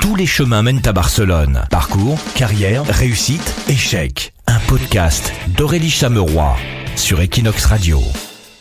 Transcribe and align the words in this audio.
Tous 0.00 0.14
les 0.14 0.26
chemins. 0.26 0.62
Mènent 0.62 0.82
à 0.84 0.92
Barcelone. 0.92 1.64
Parcours, 1.70 2.18
carrière, 2.36 2.84
réussite, 2.86 3.54
échec. 3.68 4.32
Un 4.46 4.60
podcast 4.68 5.32
d'Aurélie 5.48 5.90
Chameroy 5.90 6.54
sur 6.94 7.20
Equinox 7.20 7.64
Radio. 7.64 8.00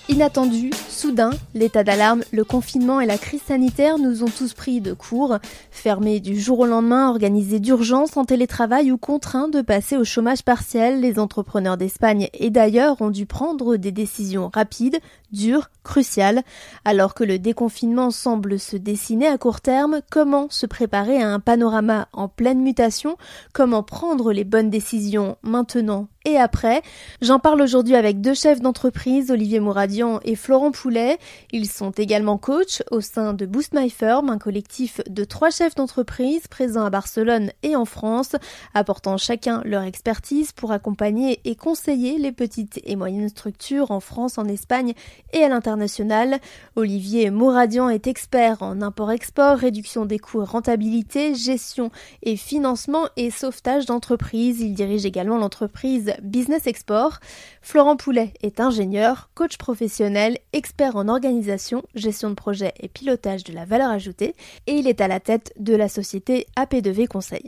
Inattendu, 0.10 0.72
soudain, 0.90 1.30
l'état 1.54 1.84
d'alarme, 1.84 2.24
le 2.32 2.44
confinement 2.44 3.00
et 3.00 3.06
la 3.06 3.20
crise 3.20 3.44
sanitaire 3.44 4.00
nous 4.00 4.24
ont 4.24 4.30
tous 4.36 4.56
pris 4.56 4.82
de 4.82 4.94
court. 4.94 5.38
Fermés 5.70 6.20
du 6.20 6.40
jour 6.40 6.62
au 6.62 6.66
lendemain, 6.66 7.10
organisés 7.10 7.60
d'urgence 7.60 8.18
en 8.18 8.26
télétravail 8.26 8.92
ou 8.92 8.98
contraints 8.98 9.50
de 9.50 9.62
passer 9.62 9.98
au 9.98 10.04
chômage 10.04 10.42
partiel, 10.42 11.00
les 11.00 11.20
entrepreneurs 11.20 11.78
d'Espagne 11.78 12.28
et 12.34 12.50
d'ailleurs 12.50 13.00
ont 13.04 13.12
dû 13.12 13.28
prendre 13.28 13.76
des 13.76 13.92
décisions 13.92 14.50
rapides, 14.52 14.98
dures, 15.32 15.70
cruciales. 15.84 16.42
Alors 16.86 17.14
que 17.14 17.24
le 17.24 17.38
déconfinement 17.38 18.10
semble 18.10 18.58
se 18.58 18.78
dessiner 18.78 19.28
à 19.28 19.38
court 19.38 19.62
terme, 19.62 20.00
comment 20.10 20.48
se 20.50 20.66
préparer 20.66 21.22
à 21.22 21.30
un 21.30 21.40
panorama 21.40 22.08
en 22.14 22.28
pleine 22.28 22.62
mutation? 22.62 23.16
Comment 23.54 23.84
prendre 23.84 24.34
les 24.34 24.44
bonnes 24.44 24.72
décisions 24.72 25.38
maintenant? 25.44 26.08
Et 26.26 26.38
après. 26.38 26.82
J'en 27.22 27.40
parle 27.40 27.62
aujourd'hui 27.62 27.96
avec 27.96 28.22
deux 28.22 28.34
chefs 28.34 28.62
d'entreprise, 28.62 29.32
Olivier 29.32 29.60
Mouradian 29.60 30.20
et 30.24 30.36
Florent 30.36 30.72
Poulet. 30.72 31.18
Ils 31.52 31.70
sont 31.70 31.92
également 31.92 32.38
coachs 32.38 32.84
au 32.92 33.02
sein 33.02 33.34
de 33.34 33.46
Boost 33.46 33.74
My 33.74 33.90
Firm, 33.90 34.30
un 34.30 34.38
collectif 34.38 35.02
de 35.10 35.24
trois 35.24 35.50
chefs 35.50 35.76
d'entreprise 35.76 36.48
présents 36.48 36.86
à 36.86 36.90
Barcelone 36.90 37.52
et 37.64 37.76
en 37.76 37.86
France, 37.86 38.36
apportant 38.74 39.18
chacun 39.18 39.62
leur 39.66 39.84
expertise 39.84 40.52
pour 40.52 40.72
accompagner 40.72 41.40
et 41.46 41.56
conseiller 41.56 42.18
les 42.18 42.32
petites 42.32 42.80
et 42.84 42.96
moyennes 42.96 43.30
structures 43.30 43.92
en 43.92 44.00
France, 44.00 44.38
en 44.38 44.46
Espagne 44.46 44.94
et 45.34 45.44
à 45.44 45.50
l'international. 45.50 46.40
Olivier 46.76 47.30
Mouradian 47.30 47.90
est 47.90 48.08
expert 48.08 48.62
en 48.62 48.82
import-export, 48.82 49.58
réduction 49.58 50.06
des 50.06 50.20
coûts, 50.20 50.44
rentabilité, 50.44 51.36
gestion 51.36 51.92
et 52.24 52.36
financement 52.36 53.08
et 53.16 53.32
sauvetage 53.32 53.86
d'entreprise. 53.86 54.62
Il 54.62 54.74
dirige 54.74 55.06
également 55.06 55.38
l'entreprise 55.38 56.14
Business 56.22 56.68
Export. 56.68 57.20
Florent 57.62 57.98
Poulet 57.98 58.34
est 58.42 58.60
ingénieur, 58.60 59.30
coach 59.36 59.58
professionnel, 59.58 60.38
expert 60.54 60.96
en 60.96 61.08
organisation, 61.08 61.84
gestion 61.96 62.30
de 62.30 62.36
projet 62.36 62.74
et 62.80 62.88
pilotage 62.88 63.44
de 63.44 63.54
la 63.54 63.66
valeur 63.66 63.90
ajoutée 63.90 64.36
et 64.68 64.74
il 64.74 64.88
est 64.88 65.02
à 65.02 65.08
la 65.08 65.20
tête 65.20 65.54
de 65.58 65.76
la 65.76 65.90
société 65.90 66.48
AP2V 66.58 67.08
Conseil. 67.08 67.48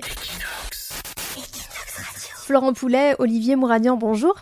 Florent 2.36 2.74
Poulet, 2.74 3.16
Olivier 3.20 3.56
Mouradian, 3.56 3.96
bonjour. 3.98 4.36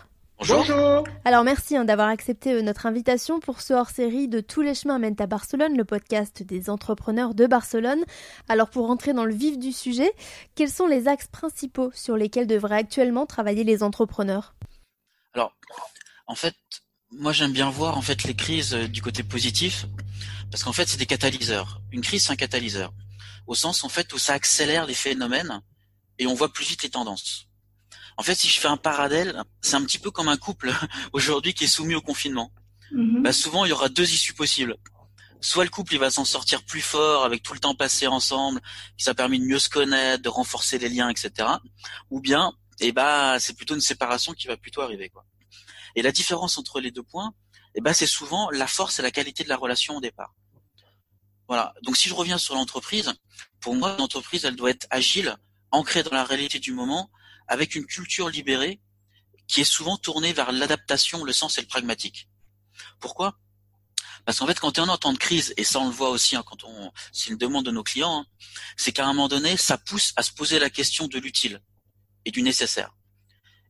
Bonjour. 0.48 1.04
Alors 1.26 1.44
merci 1.44 1.76
hein, 1.76 1.84
d'avoir 1.84 2.08
accepté 2.08 2.54
euh, 2.54 2.62
notre 2.62 2.86
invitation 2.86 3.40
pour 3.40 3.60
ce 3.60 3.74
hors-série 3.74 4.26
de 4.26 4.40
Tous 4.40 4.62
les 4.62 4.74
chemins 4.74 4.98
mènent 4.98 5.20
à 5.20 5.26
Barcelone, 5.26 5.76
le 5.76 5.84
podcast 5.84 6.42
des 6.42 6.70
entrepreneurs 6.70 7.34
de 7.34 7.46
Barcelone. 7.46 8.02
Alors 8.48 8.70
pour 8.70 8.86
rentrer 8.86 9.12
dans 9.12 9.26
le 9.26 9.34
vif 9.34 9.58
du 9.58 9.70
sujet, 9.70 10.10
quels 10.54 10.70
sont 10.70 10.86
les 10.86 11.08
axes 11.08 11.28
principaux 11.28 11.90
sur 11.92 12.16
lesquels 12.16 12.46
devraient 12.46 12.78
actuellement 12.78 13.26
travailler 13.26 13.64
les 13.64 13.82
entrepreneurs? 13.82 14.54
Alors 15.34 15.54
en 16.26 16.34
fait, 16.34 16.56
moi 17.10 17.32
j'aime 17.32 17.52
bien 17.52 17.68
voir 17.68 17.98
en 17.98 18.02
fait 18.02 18.24
les 18.24 18.34
crises 18.34 18.74
euh, 18.74 18.88
du 18.88 19.02
côté 19.02 19.22
positif 19.22 19.84
parce 20.50 20.64
qu'en 20.64 20.72
fait 20.72 20.88
c'est 20.88 20.98
des 20.98 21.06
catalyseurs. 21.06 21.82
Une 21.92 22.00
crise 22.00 22.24
c'est 22.24 22.32
un 22.32 22.36
catalyseur 22.36 22.94
au 23.46 23.54
sens 23.54 23.84
en 23.84 23.90
fait 23.90 24.10
où 24.14 24.18
ça 24.18 24.32
accélère 24.32 24.86
les 24.86 24.94
phénomènes 24.94 25.60
et 26.18 26.26
on 26.26 26.34
voit 26.34 26.52
plus 26.52 26.64
vite 26.64 26.82
les 26.82 26.90
tendances. 26.90 27.49
En 28.20 28.22
fait, 28.22 28.34
si 28.34 28.48
je 28.48 28.60
fais 28.60 28.68
un 28.68 28.76
parallèle, 28.76 29.42
c'est 29.62 29.76
un 29.76 29.82
petit 29.82 29.98
peu 29.98 30.10
comme 30.10 30.28
un 30.28 30.36
couple 30.36 30.74
aujourd'hui 31.14 31.54
qui 31.54 31.64
est 31.64 31.66
soumis 31.66 31.94
au 31.94 32.02
confinement. 32.02 32.52
Mhm. 32.92 33.22
Bah, 33.22 33.32
souvent, 33.32 33.64
il 33.64 33.70
y 33.70 33.72
aura 33.72 33.88
deux 33.88 34.12
issues 34.12 34.34
possibles. 34.34 34.76
Soit 35.40 35.64
le 35.64 35.70
couple, 35.70 35.94
il 35.94 35.98
va 35.98 36.10
s'en 36.10 36.26
sortir 36.26 36.62
plus 36.62 36.82
fort 36.82 37.24
avec 37.24 37.42
tout 37.42 37.54
le 37.54 37.60
temps 37.60 37.74
passé 37.74 38.06
ensemble, 38.06 38.60
qui 38.98 39.04
ça 39.04 39.12
a 39.12 39.14
permis 39.14 39.40
de 39.40 39.46
mieux 39.46 39.58
se 39.58 39.70
connaître, 39.70 40.22
de 40.22 40.28
renforcer 40.28 40.76
les 40.76 40.90
liens, 40.90 41.08
etc. 41.08 41.48
Ou 42.10 42.20
bien, 42.20 42.52
eh 42.80 42.92
bah, 42.92 43.38
c'est 43.40 43.56
plutôt 43.56 43.74
une 43.74 43.80
séparation 43.80 44.34
qui 44.34 44.48
va 44.48 44.58
plutôt 44.58 44.82
arriver, 44.82 45.08
quoi. 45.08 45.24
Et 45.96 46.02
la 46.02 46.12
différence 46.12 46.58
entre 46.58 46.78
les 46.78 46.90
deux 46.90 47.02
points, 47.02 47.32
eh 47.74 47.80
ben, 47.80 47.94
c'est 47.94 48.06
souvent 48.06 48.50
la 48.50 48.66
force 48.66 48.98
et 48.98 49.02
la 49.02 49.10
qualité 49.10 49.44
de 49.44 49.48
la 49.48 49.56
relation 49.56 49.96
au 49.96 50.00
départ. 50.02 50.34
Voilà. 51.48 51.72
Donc, 51.84 51.96
si 51.96 52.10
je 52.10 52.14
reviens 52.14 52.36
sur 52.36 52.54
l'entreprise, 52.54 53.14
pour 53.62 53.74
moi, 53.76 53.96
l'entreprise, 53.98 54.44
elle 54.44 54.56
doit 54.56 54.68
être 54.68 54.86
agile, 54.90 55.38
ancrée 55.70 56.02
dans 56.02 56.14
la 56.14 56.24
réalité 56.24 56.58
du 56.58 56.74
moment, 56.74 57.10
avec 57.50 57.74
une 57.74 57.84
culture 57.84 58.30
libérée 58.30 58.80
qui 59.48 59.60
est 59.60 59.64
souvent 59.64 59.98
tournée 59.98 60.32
vers 60.32 60.52
l'adaptation, 60.52 61.24
le 61.24 61.32
sens 61.32 61.58
et 61.58 61.60
le 61.60 61.66
pragmatique. 61.66 62.28
Pourquoi? 63.00 63.36
Parce 64.24 64.38
qu'en 64.38 64.46
fait, 64.46 64.58
quand 64.60 64.72
tu 64.72 64.80
es 64.80 64.82
en 64.82 64.96
temps 64.96 65.12
de 65.12 65.18
crise, 65.18 65.52
et 65.56 65.64
ça 65.64 65.80
on 65.80 65.88
le 65.88 65.94
voit 65.94 66.10
aussi 66.10 66.36
hein, 66.36 66.44
quand 66.46 66.62
on, 66.62 66.92
c'est 67.12 67.30
une 67.30 67.36
demande 67.36 67.66
de 67.66 67.72
nos 67.72 67.82
clients, 67.82 68.20
hein, 68.20 68.26
c'est 68.76 68.92
qu'à 68.92 69.04
un 69.04 69.08
moment 69.08 69.26
donné, 69.28 69.56
ça 69.56 69.76
pousse 69.76 70.12
à 70.14 70.22
se 70.22 70.30
poser 70.30 70.60
la 70.60 70.70
question 70.70 71.08
de 71.08 71.18
l'utile 71.18 71.60
et 72.24 72.30
du 72.30 72.42
nécessaire. 72.42 72.94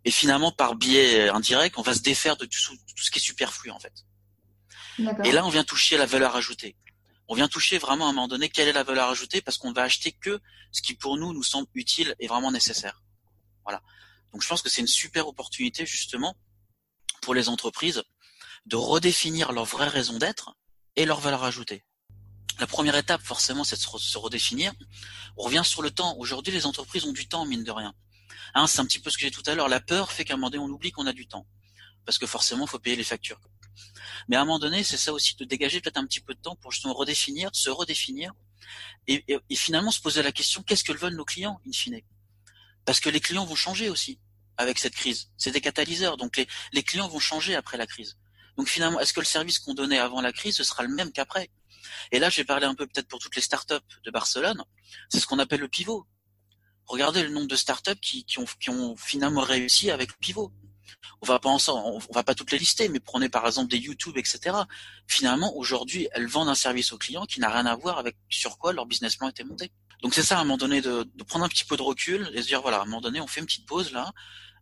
Et 0.05 0.11
finalement, 0.11 0.53
par 0.53 0.75
biais 0.75 1.31
indirect, 1.31 1.79
on 1.79 1.83
va 1.83 1.95
se 1.95 2.01
défaire 2.01 2.37
de 2.37 2.45
tout, 2.45 2.77
ce 2.97 3.11
qui 3.11 3.19
est 3.19 3.23
superflu 3.23 3.71
en 3.71 3.79
fait. 3.81 4.05
Et 5.25 5.33
là, 5.33 5.47
on 5.47 5.49
vient 5.49 5.65
toucher 5.65 5.97
la 5.97 6.05
valeur 6.05 6.37
ajoutée. 6.37 6.77
On 7.29 7.35
vient 7.35 7.49
toucher 7.49 7.79
vraiment 7.79 8.07
à 8.07 8.11
un 8.11 8.13
moment 8.13 8.29
donné 8.29 8.51
quelle 8.51 8.69
est 8.69 8.73
la 8.73 8.83
valeur 8.83 9.09
ajoutée 9.09 9.41
parce 9.41 9.57
qu'on 9.57 9.73
va 9.73 9.83
acheter 9.83 10.13
que 10.13 10.41
ce 10.73 10.83
qui 10.83 10.95
pour 10.95 11.17
nous 11.17 11.33
nous 11.33 11.43
semble 11.43 11.69
utile 11.75 12.15
et 12.19 12.27
vraiment 12.27 12.51
nécessaire. 12.51 13.01
Voilà. 13.65 13.83
Donc 14.33 14.43
je 14.43 14.49
pense 14.49 14.63
que 14.63 14.69
c'est 14.69 14.81
une 14.81 14.87
super 14.87 15.29
opportunité 15.29 15.87
justement 15.87 16.37
pour 17.23 17.35
les 17.35 17.49
entreprises 17.49 18.03
de 18.67 18.77
redéfinir 18.77 19.53
leur 19.53 19.65
vraie 19.65 19.89
raison 19.89 20.19
d'être 20.19 20.55
et 20.97 21.05
leur 21.05 21.21
valeur 21.21 21.45
ajoutée. 21.45 21.85
La 22.59 22.67
première 22.67 22.97
étape, 22.97 23.23
forcément, 23.23 23.65
c'est 23.65 23.77
de 23.77 23.81
se 23.81 24.19
redéfinir. 24.19 24.73
On 25.37 25.45
revient 25.45 25.63
sur 25.65 25.81
le 25.81 25.91
temps. 25.91 26.17
Aujourd'hui, 26.19 26.53
les 26.53 26.67
entreprises 26.67 27.07
ont 27.07 27.13
du 27.13 27.27
temps, 27.27 27.47
mine 27.47 27.65
de 27.65 27.71
rien. 27.71 27.95
Hein, 28.55 28.67
c'est 28.67 28.81
un 28.81 28.85
petit 28.85 28.99
peu 28.99 29.09
ce 29.09 29.17
que 29.17 29.23
j'ai 29.23 29.31
tout 29.31 29.43
à 29.47 29.55
l'heure. 29.55 29.69
La 29.69 29.81
peur 29.81 30.13
fait 30.13 30.25
qu'à 30.25 30.35
un 30.35 30.37
moment 30.37 30.51
donné, 30.51 30.63
on 30.63 30.69
oublie 30.69 30.93
qu'on 30.93 31.07
a 31.07 31.15
du 31.15 31.27
temps. 31.27 31.47
Parce 32.05 32.19
que 32.19 32.27
forcément, 32.27 32.67
il 32.67 32.69
faut 32.69 32.79
payer 32.79 32.97
les 32.97 33.05
factures. 33.05 33.41
Mais 34.29 34.37
à 34.37 34.43
un 34.43 34.45
moment 34.45 34.59
donné, 34.59 34.85
c'est 34.85 34.99
ça 34.99 35.13
aussi 35.13 35.37
de 35.37 35.45
dégager 35.45 35.81
peut-être 35.81 35.97
un 35.97 36.07
petit 36.07 36.21
peu 36.21 36.35
de 36.35 36.41
temps 36.41 36.57
pour 36.57 36.71
justement 36.71 36.93
redéfinir, 36.93 37.49
se 37.55 37.71
redéfinir, 37.71 38.33
et, 39.07 39.25
et 39.27 39.57
finalement 39.57 39.91
se 39.91 40.01
poser 40.01 40.23
la 40.23 40.33
question, 40.33 40.63
qu'est-ce 40.63 40.85
que 40.85 40.93
veulent 40.93 41.17
nos 41.17 41.25
clients, 41.25 41.61
in 41.67 41.73
fine? 41.73 42.01
Parce 42.91 42.99
que 42.99 43.09
les 43.09 43.21
clients 43.21 43.45
vont 43.45 43.55
changer 43.55 43.89
aussi 43.89 44.19
avec 44.57 44.81
cette 44.81 44.97
crise. 44.97 45.31
C'est 45.37 45.53
des 45.53 45.61
catalyseurs, 45.61 46.17
donc 46.17 46.37
les, 46.73 46.83
clients 46.83 47.07
vont 47.07 47.21
changer 47.21 47.55
après 47.55 47.77
la 47.77 47.87
crise. 47.87 48.19
Donc 48.57 48.67
finalement, 48.67 48.99
est-ce 48.99 49.13
que 49.13 49.21
le 49.21 49.27
service 49.27 49.61
qu'on 49.61 49.75
donnait 49.75 50.01
avant 50.01 50.21
la 50.21 50.33
crise, 50.33 50.57
ce 50.57 50.65
sera 50.65 50.83
le 50.83 50.93
même 50.93 51.13
qu'après? 51.13 51.51
Et 52.11 52.19
là, 52.19 52.31
j'ai 52.31 52.43
parlé 52.43 52.67
un 52.67 52.75
peu 52.75 52.89
peut-être 52.89 53.07
pour 53.07 53.21
toutes 53.21 53.37
les 53.37 53.43
startups 53.43 53.87
de 54.03 54.11
Barcelone, 54.11 54.65
c'est 55.09 55.21
ce 55.21 55.29
qu'on 55.29 55.39
appelle 55.39 55.61
le 55.61 55.69
pivot. 55.69 56.05
Regardez 56.87 57.23
le 57.23 57.29
nombre 57.29 57.47
de 57.47 57.55
startups 57.55 58.01
qui, 58.03 58.25
qui, 58.25 58.41
ont, 58.41 58.97
finalement 58.97 59.43
réussi 59.43 59.93
avec 59.93 60.11
le 60.11 60.19
pivot. 60.19 60.51
On 61.23 61.27
va 61.27 61.39
pas 61.39 61.49
on 61.69 62.01
va 62.13 62.25
pas 62.25 62.35
toutes 62.35 62.51
les 62.51 62.59
lister, 62.59 62.89
mais 62.89 62.99
prenez 62.99 63.29
par 63.29 63.47
exemple 63.47 63.71
des 63.71 63.79
YouTube, 63.79 64.19
etc. 64.19 64.57
Finalement, 65.07 65.57
aujourd'hui, 65.57 66.09
elles 66.11 66.27
vendent 66.27 66.49
un 66.49 66.57
service 66.57 66.91
aux 66.93 66.99
clients 66.99 67.25
qui 67.25 67.39
n'a 67.39 67.51
rien 67.51 67.67
à 67.67 67.77
voir 67.77 67.99
avec 67.99 68.17
sur 68.31 68.59
quoi 68.59 68.73
leur 68.73 68.87
business 68.87 69.15
plan 69.15 69.29
était 69.29 69.45
monté. 69.45 69.71
Donc 70.03 70.15
c'est 70.15 70.23
ça 70.23 70.39
à 70.39 70.41
un 70.41 70.45
moment 70.45 70.57
donné 70.57 70.81
de, 70.81 71.07
prendre 71.29 71.45
un 71.45 71.49
petit 71.49 71.65
peu 71.65 71.77
de 71.77 71.83
recul 71.83 72.31
et 72.35 72.43
se 72.43 72.47
dire 72.47 72.63
voilà, 72.63 72.79
à 72.79 72.83
un 72.83 72.85
moment 72.85 73.01
donné 73.01 73.21
on 73.21 73.27
fait 73.27 73.41
une 73.41 73.47
petite 73.47 73.67
pause 73.67 73.93
là 73.93 74.11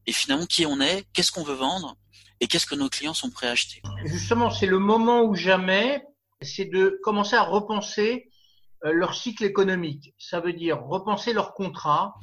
et 0.07 0.13
finalement 0.13 0.47
qui 0.47 0.67
on 0.67 0.81
est, 0.81 1.07
qu'est-ce 1.13 1.31
qu'on 1.31 1.45
veut 1.45 1.55
vendre 1.55 1.97
et 2.41 2.47
qu'est-ce 2.47 2.67
que 2.67 2.75
nos 2.75 2.89
clients 2.89 3.15
sont 3.15 3.31
prêts 3.31 3.49
à 3.49 3.51
acheter. 3.51 3.83
Justement, 4.05 4.51
c'est 4.51 4.67
le 4.67 4.79
moment 4.79 5.23
ou 5.23 5.35
jamais, 5.35 6.03
c'est 6.41 6.67
de 6.67 6.99
commencer 7.03 7.35
à 7.35 7.43
repenser 7.43 8.31
euh, 8.85 8.93
leur 8.93 9.15
cycle 9.15 9.45
économique. 9.45 10.15
Ça 10.19 10.41
veut 10.41 10.53
dire 10.53 10.81
repenser 10.81 11.33
leur 11.33 11.53
contrat, 11.53 12.15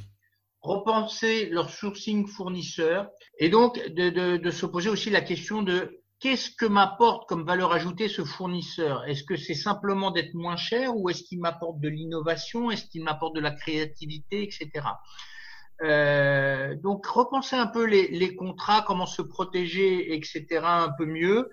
repenser 0.61 1.47
leur 1.47 1.69
sourcing 1.69 2.27
fournisseur 2.27 3.09
et 3.39 3.49
donc 3.49 3.77
de, 3.77 4.09
de, 4.09 4.37
de 4.37 4.51
se 4.51 4.65
poser 4.65 4.89
aussi 4.89 5.09
la 5.09 5.21
question 5.21 5.61
de 5.61 6.01
qu'est-ce 6.19 6.49
que 6.51 6.65
m'apporte 6.65 7.27
comme 7.27 7.45
valeur 7.45 7.73
ajoutée 7.73 8.07
ce 8.07 8.23
fournisseur? 8.23 9.05
Est-ce 9.05 9.23
que 9.23 9.35
c'est 9.35 9.55
simplement 9.55 10.11
d'être 10.11 10.33
moins 10.33 10.57
cher 10.57 10.95
ou 10.95 11.09
est-ce 11.09 11.23
qu'il 11.23 11.39
m'apporte 11.39 11.79
de 11.79 11.89
l'innovation? 11.89 12.71
Est-ce 12.71 12.85
qu'il 12.85 13.03
m'apporte 13.03 13.35
de 13.35 13.41
la 13.41 13.51
créativité, 13.51 14.43
etc. 14.43 14.69
Euh, 15.83 16.73
donc 16.75 17.05
repenser 17.05 17.57
un 17.57 17.67
peu 17.67 17.85
les, 17.85 18.07
les, 18.07 18.35
contrats, 18.35 18.83
comment 18.87 19.05
se 19.05 19.21
protéger, 19.21 20.13
etc. 20.15 20.45
un 20.63 20.91
peu 20.97 21.05
mieux. 21.05 21.51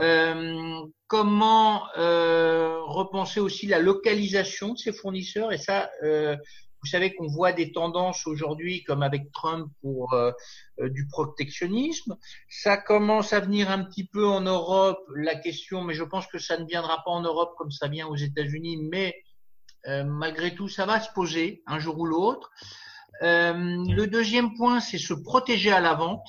Euh, 0.00 0.80
comment 1.06 1.82
euh, 1.98 2.80
repenser 2.84 3.40
aussi 3.40 3.66
la 3.66 3.78
localisation 3.78 4.72
de 4.72 4.78
ces 4.78 4.92
fournisseurs? 4.92 5.52
Et 5.52 5.58
ça, 5.58 5.90
euh, 6.02 6.36
vous 6.82 6.88
savez 6.88 7.14
qu'on 7.14 7.26
voit 7.26 7.52
des 7.52 7.72
tendances 7.72 8.26
aujourd'hui, 8.26 8.82
comme 8.84 9.02
avec 9.02 9.30
Trump 9.32 9.70
pour 9.82 10.14
euh, 10.14 10.32
euh, 10.80 10.88
du 10.88 11.06
protectionnisme. 11.06 12.16
Ça 12.48 12.76
commence 12.76 13.32
à 13.32 13.40
venir 13.40 13.70
un 13.70 13.84
petit 13.84 14.06
peu 14.06 14.26
en 14.26 14.40
Europe, 14.40 15.00
la 15.14 15.36
question, 15.36 15.82
mais 15.82 15.94
je 15.94 16.04
pense 16.04 16.26
que 16.26 16.38
ça 16.38 16.58
ne 16.58 16.64
viendra 16.64 17.02
pas 17.04 17.10
en 17.10 17.22
Europe 17.22 17.54
comme 17.58 17.70
ça 17.70 17.88
vient 17.88 18.06
aux 18.06 18.16
États-Unis, 18.16 18.78
mais 18.90 19.14
euh, 19.86 20.04
malgré 20.04 20.54
tout, 20.54 20.68
ça 20.68 20.86
va 20.86 21.00
se 21.00 21.12
poser 21.12 21.62
un 21.66 21.78
jour 21.78 21.98
ou 21.98 22.06
l'autre. 22.06 22.50
le 23.20 24.06
deuxième 24.06 24.54
point, 24.54 24.80
c'est 24.80 24.98
se 24.98 25.14
protéger 25.14 25.72
à 25.72 25.80
la 25.80 25.94
vente. 25.94 26.26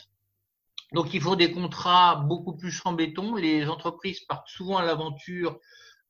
Donc, 0.94 1.14
il 1.14 1.22
faut 1.22 1.38
des 1.38 1.54
contrats 1.54 2.16
beaucoup 2.16 2.58
plus 2.58 2.82
en 2.84 2.92
béton. 2.92 3.36
Les 3.36 3.70
entreprises 3.70 4.20
partent 4.28 4.50
souvent 4.50 4.78
à 4.78 4.84
l'aventure 4.84 5.58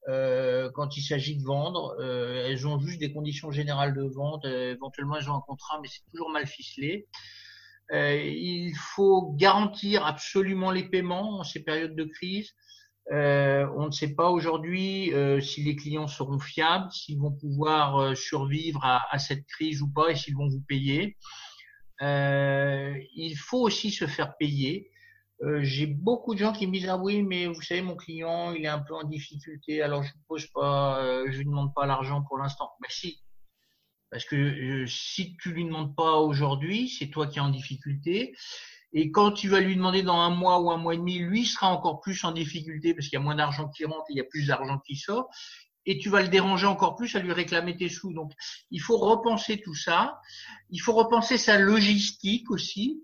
euh, 0.09 0.71
quand 0.73 0.97
il 0.97 1.01
s'agit 1.01 1.37
de 1.37 1.43
vendre. 1.43 1.95
Euh, 1.99 2.47
elles 2.47 2.67
ont 2.67 2.79
juste 2.79 2.99
des 2.99 3.13
conditions 3.13 3.51
générales 3.51 3.93
de 3.93 4.03
vente. 4.03 4.45
Euh, 4.45 4.73
éventuellement, 4.73 5.17
elles 5.17 5.29
ont 5.29 5.35
un 5.35 5.41
contrat, 5.41 5.79
mais 5.81 5.87
c'est 5.87 6.03
toujours 6.11 6.29
mal 6.29 6.47
ficelé. 6.47 7.07
il 7.93 8.73
faut 8.75 9.33
garantir 9.33 10.05
absolument 10.05 10.71
les 10.71 10.83
paiements 10.89 11.39
en 11.39 11.43
ces 11.43 11.63
périodes 11.63 11.95
de 11.95 12.05
crise. 12.05 12.55
on 13.11 13.85
ne 13.87 13.91
sait 13.91 14.15
pas 14.15 14.29
aujourd'hui 14.29 15.11
si 15.41 15.63
les 15.63 15.75
clients 15.75 16.07
seront 16.07 16.39
fiables, 16.39 16.89
s'ils 16.91 17.19
vont 17.19 17.33
pouvoir 17.33 18.15
survivre 18.15 18.83
à, 18.85 19.03
à, 19.11 19.19
cette 19.19 19.45
crise 19.45 19.81
ou 19.81 19.89
pas 19.91 20.09
et 20.11 20.15
s'ils 20.15 20.35
vont 20.35 20.47
vous 20.47 20.63
payer. 20.67 21.17
il 22.01 23.35
faut 23.35 23.61
aussi 23.61 23.91
se 23.91 24.07
faire 24.07 24.37
payer. 24.37 24.90
Euh, 25.43 25.61
j'ai 25.63 25.87
beaucoup 25.87 26.35
de 26.35 26.39
gens 26.39 26.53
qui 26.53 26.67
me 26.67 26.73
disent 26.73 26.87
ah 26.87 26.97
oui 26.97 27.23
mais 27.23 27.47
vous 27.47 27.61
savez 27.63 27.81
mon 27.81 27.95
client 27.95 28.51
il 28.51 28.63
est 28.63 28.67
un 28.67 28.79
peu 28.79 28.93
en 28.93 29.03
difficulté 29.03 29.81
alors 29.81 30.03
je 30.03 30.09
ne 30.09 30.21
pose 30.27 30.45
pas 30.47 31.03
euh, 31.03 31.25
je 31.31 31.39
lui 31.39 31.45
demande 31.45 31.73
pas 31.73 31.87
l'argent 31.87 32.21
pour 32.21 32.37
l'instant. 32.37 32.71
Mais 32.81 32.87
si. 32.89 33.19
Parce 34.11 34.25
que 34.25 34.35
euh, 34.35 34.85
si 34.87 35.35
tu 35.37 35.51
lui 35.51 35.65
demandes 35.65 35.95
pas 35.95 36.17
aujourd'hui 36.17 36.89
c'est 36.89 37.07
toi 37.07 37.25
qui 37.27 37.39
es 37.39 37.41
en 37.41 37.49
difficulté. 37.49 38.35
Et 38.93 39.09
quand 39.09 39.31
tu 39.31 39.47
vas 39.47 39.61
lui 39.61 39.75
demander 39.75 40.03
dans 40.03 40.19
un 40.19 40.29
mois 40.29 40.59
ou 40.59 40.69
un 40.69 40.77
mois 40.77 40.93
et 40.93 40.97
demi 40.97 41.17
lui 41.17 41.45
sera 41.45 41.69
encore 41.69 42.01
plus 42.01 42.23
en 42.23 42.33
difficulté 42.33 42.93
parce 42.93 43.07
qu'il 43.07 43.17
y 43.17 43.21
a 43.21 43.23
moins 43.23 43.35
d'argent 43.35 43.69
qui 43.69 43.85
rentre 43.85 44.05
et 44.09 44.13
il 44.13 44.17
y 44.17 44.21
a 44.21 44.25
plus 44.25 44.47
d'argent 44.47 44.79
qui 44.85 44.95
sort. 44.95 45.29
Et 45.87 45.97
tu 45.97 46.09
vas 46.09 46.21
le 46.21 46.27
déranger 46.27 46.67
encore 46.67 46.95
plus 46.95 47.15
à 47.15 47.19
lui 47.19 47.33
réclamer 47.33 47.75
tes 47.75 47.89
sous. 47.89 48.13
Donc 48.13 48.31
il 48.69 48.79
faut 48.79 48.97
repenser 48.97 49.59
tout 49.59 49.73
ça. 49.73 50.19
Il 50.69 50.79
faut 50.79 50.93
repenser 50.93 51.39
sa 51.39 51.57
logistique 51.57 52.51
aussi 52.51 53.01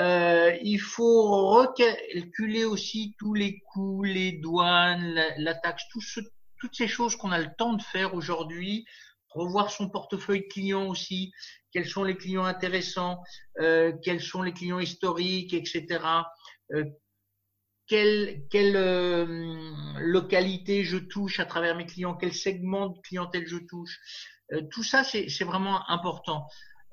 euh, 0.00 0.56
il 0.62 0.80
faut 0.80 1.50
recalculer 1.50 2.64
aussi 2.64 3.14
tous 3.18 3.34
les 3.34 3.60
coûts, 3.60 4.02
les 4.02 4.32
douanes, 4.32 5.20
la, 5.36 5.54
taxe, 5.54 5.84
toutes 5.92 6.74
ces 6.74 6.88
choses 6.88 7.16
qu'on 7.16 7.32
a 7.32 7.38
le 7.38 7.50
temps 7.58 7.74
de 7.74 7.82
faire 7.82 8.14
aujourd'hui. 8.14 8.86
Revoir 9.28 9.70
son 9.70 9.90
portefeuille 9.90 10.48
client 10.48 10.86
aussi, 10.86 11.32
quels 11.70 11.86
sont 11.86 12.02
les 12.02 12.16
clients 12.16 12.44
intéressants, 12.44 13.22
euh, 13.60 13.92
quels 14.02 14.22
sont 14.22 14.42
les 14.42 14.52
clients 14.52 14.80
historiques, 14.80 15.52
etc. 15.52 16.02
Euh, 16.72 16.84
quelle, 17.86 18.44
quelle 18.50 18.72
localité 19.98 20.84
je 20.84 20.96
touche 20.96 21.40
à 21.40 21.44
travers 21.44 21.76
mes 21.76 21.86
clients, 21.86 22.14
quel 22.14 22.32
segment 22.32 22.88
de 22.88 23.00
clientèle 23.00 23.46
je 23.48 23.58
touche. 23.58 23.98
tout 24.70 24.84
ça, 24.84 25.02
c'est 25.02 25.44
vraiment 25.44 25.88
important. 25.90 26.46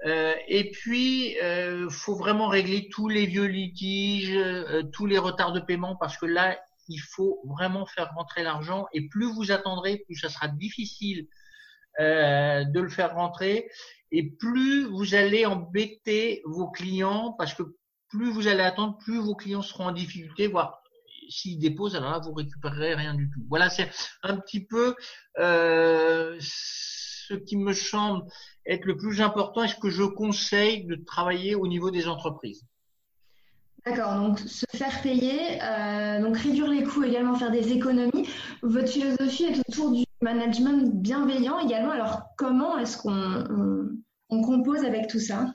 Euh, 0.05 0.33
et 0.47 0.71
puis, 0.71 1.37
euh, 1.41 1.89
faut 1.89 2.15
vraiment 2.15 2.47
régler 2.47 2.87
tous 2.89 3.07
les 3.07 3.25
vieux 3.25 3.45
litiges, 3.45 4.35
euh, 4.35 4.83
tous 4.93 5.05
les 5.05 5.17
retards 5.17 5.53
de 5.53 5.59
paiement, 5.59 5.95
parce 5.95 6.17
que 6.17 6.25
là, 6.25 6.59
il 6.87 6.99
faut 6.99 7.41
vraiment 7.45 7.85
faire 7.85 8.11
rentrer 8.15 8.43
l'argent. 8.43 8.85
Et 8.93 9.07
plus 9.09 9.25
vous 9.33 9.51
attendrez, 9.51 10.03
plus 10.05 10.15
ça 10.15 10.29
sera 10.29 10.47
difficile 10.47 11.27
euh, 11.99 12.63
de 12.63 12.79
le 12.79 12.89
faire 12.89 13.15
rentrer, 13.15 13.69
et 14.11 14.29
plus 14.29 14.85
vous 14.85 15.15
allez 15.15 15.45
embêter 15.45 16.41
vos 16.45 16.69
clients, 16.69 17.33
parce 17.37 17.53
que 17.53 17.63
plus 18.09 18.31
vous 18.31 18.47
allez 18.47 18.61
attendre, 18.61 18.97
plus 18.99 19.17
vos 19.17 19.35
clients 19.35 19.63
seront 19.63 19.85
en 19.85 19.91
difficulté, 19.91 20.47
voire 20.47 20.81
s'ils 21.29 21.59
déposent, 21.59 21.95
alors 21.95 22.11
là, 22.11 22.19
vous 22.19 22.33
récupérerez 22.33 22.95
rien 22.95 23.13
du 23.13 23.29
tout. 23.29 23.41
Voilà, 23.49 23.69
c'est 23.69 23.89
un 24.23 24.37
petit 24.37 24.65
peu 24.65 24.95
euh, 25.39 26.39
ce 27.27 27.33
qui 27.33 27.57
me 27.57 27.73
semble 27.73 28.25
être 28.65 28.85
le 28.85 28.97
plus 28.97 29.21
important 29.21 29.63
et 29.63 29.67
ce 29.67 29.75
que 29.75 29.89
je 29.89 30.03
conseille 30.03 30.85
de 30.85 30.95
travailler 30.95 31.55
au 31.55 31.67
niveau 31.67 31.91
des 31.91 32.07
entreprises. 32.07 32.63
D'accord, 33.85 34.15
donc 34.15 34.39
se 34.39 34.65
faire 34.75 35.01
payer, 35.01 35.61
euh, 35.61 36.21
donc 36.21 36.37
réduire 36.37 36.67
les 36.67 36.83
coûts, 36.83 37.03
également 37.03 37.35
faire 37.35 37.51
des 37.51 37.71
économies. 37.71 38.27
Votre 38.61 38.89
philosophie 38.89 39.45
est 39.45 39.59
autour 39.69 39.91
du 39.91 40.03
management 40.21 40.91
bienveillant 40.93 41.59
également. 41.59 41.91
Alors 41.91 42.23
comment 42.37 42.77
est-ce 42.77 42.97
qu'on 42.97 43.87
on 44.29 44.41
compose 44.41 44.83
avec 44.83 45.07
tout 45.07 45.19
ça? 45.19 45.53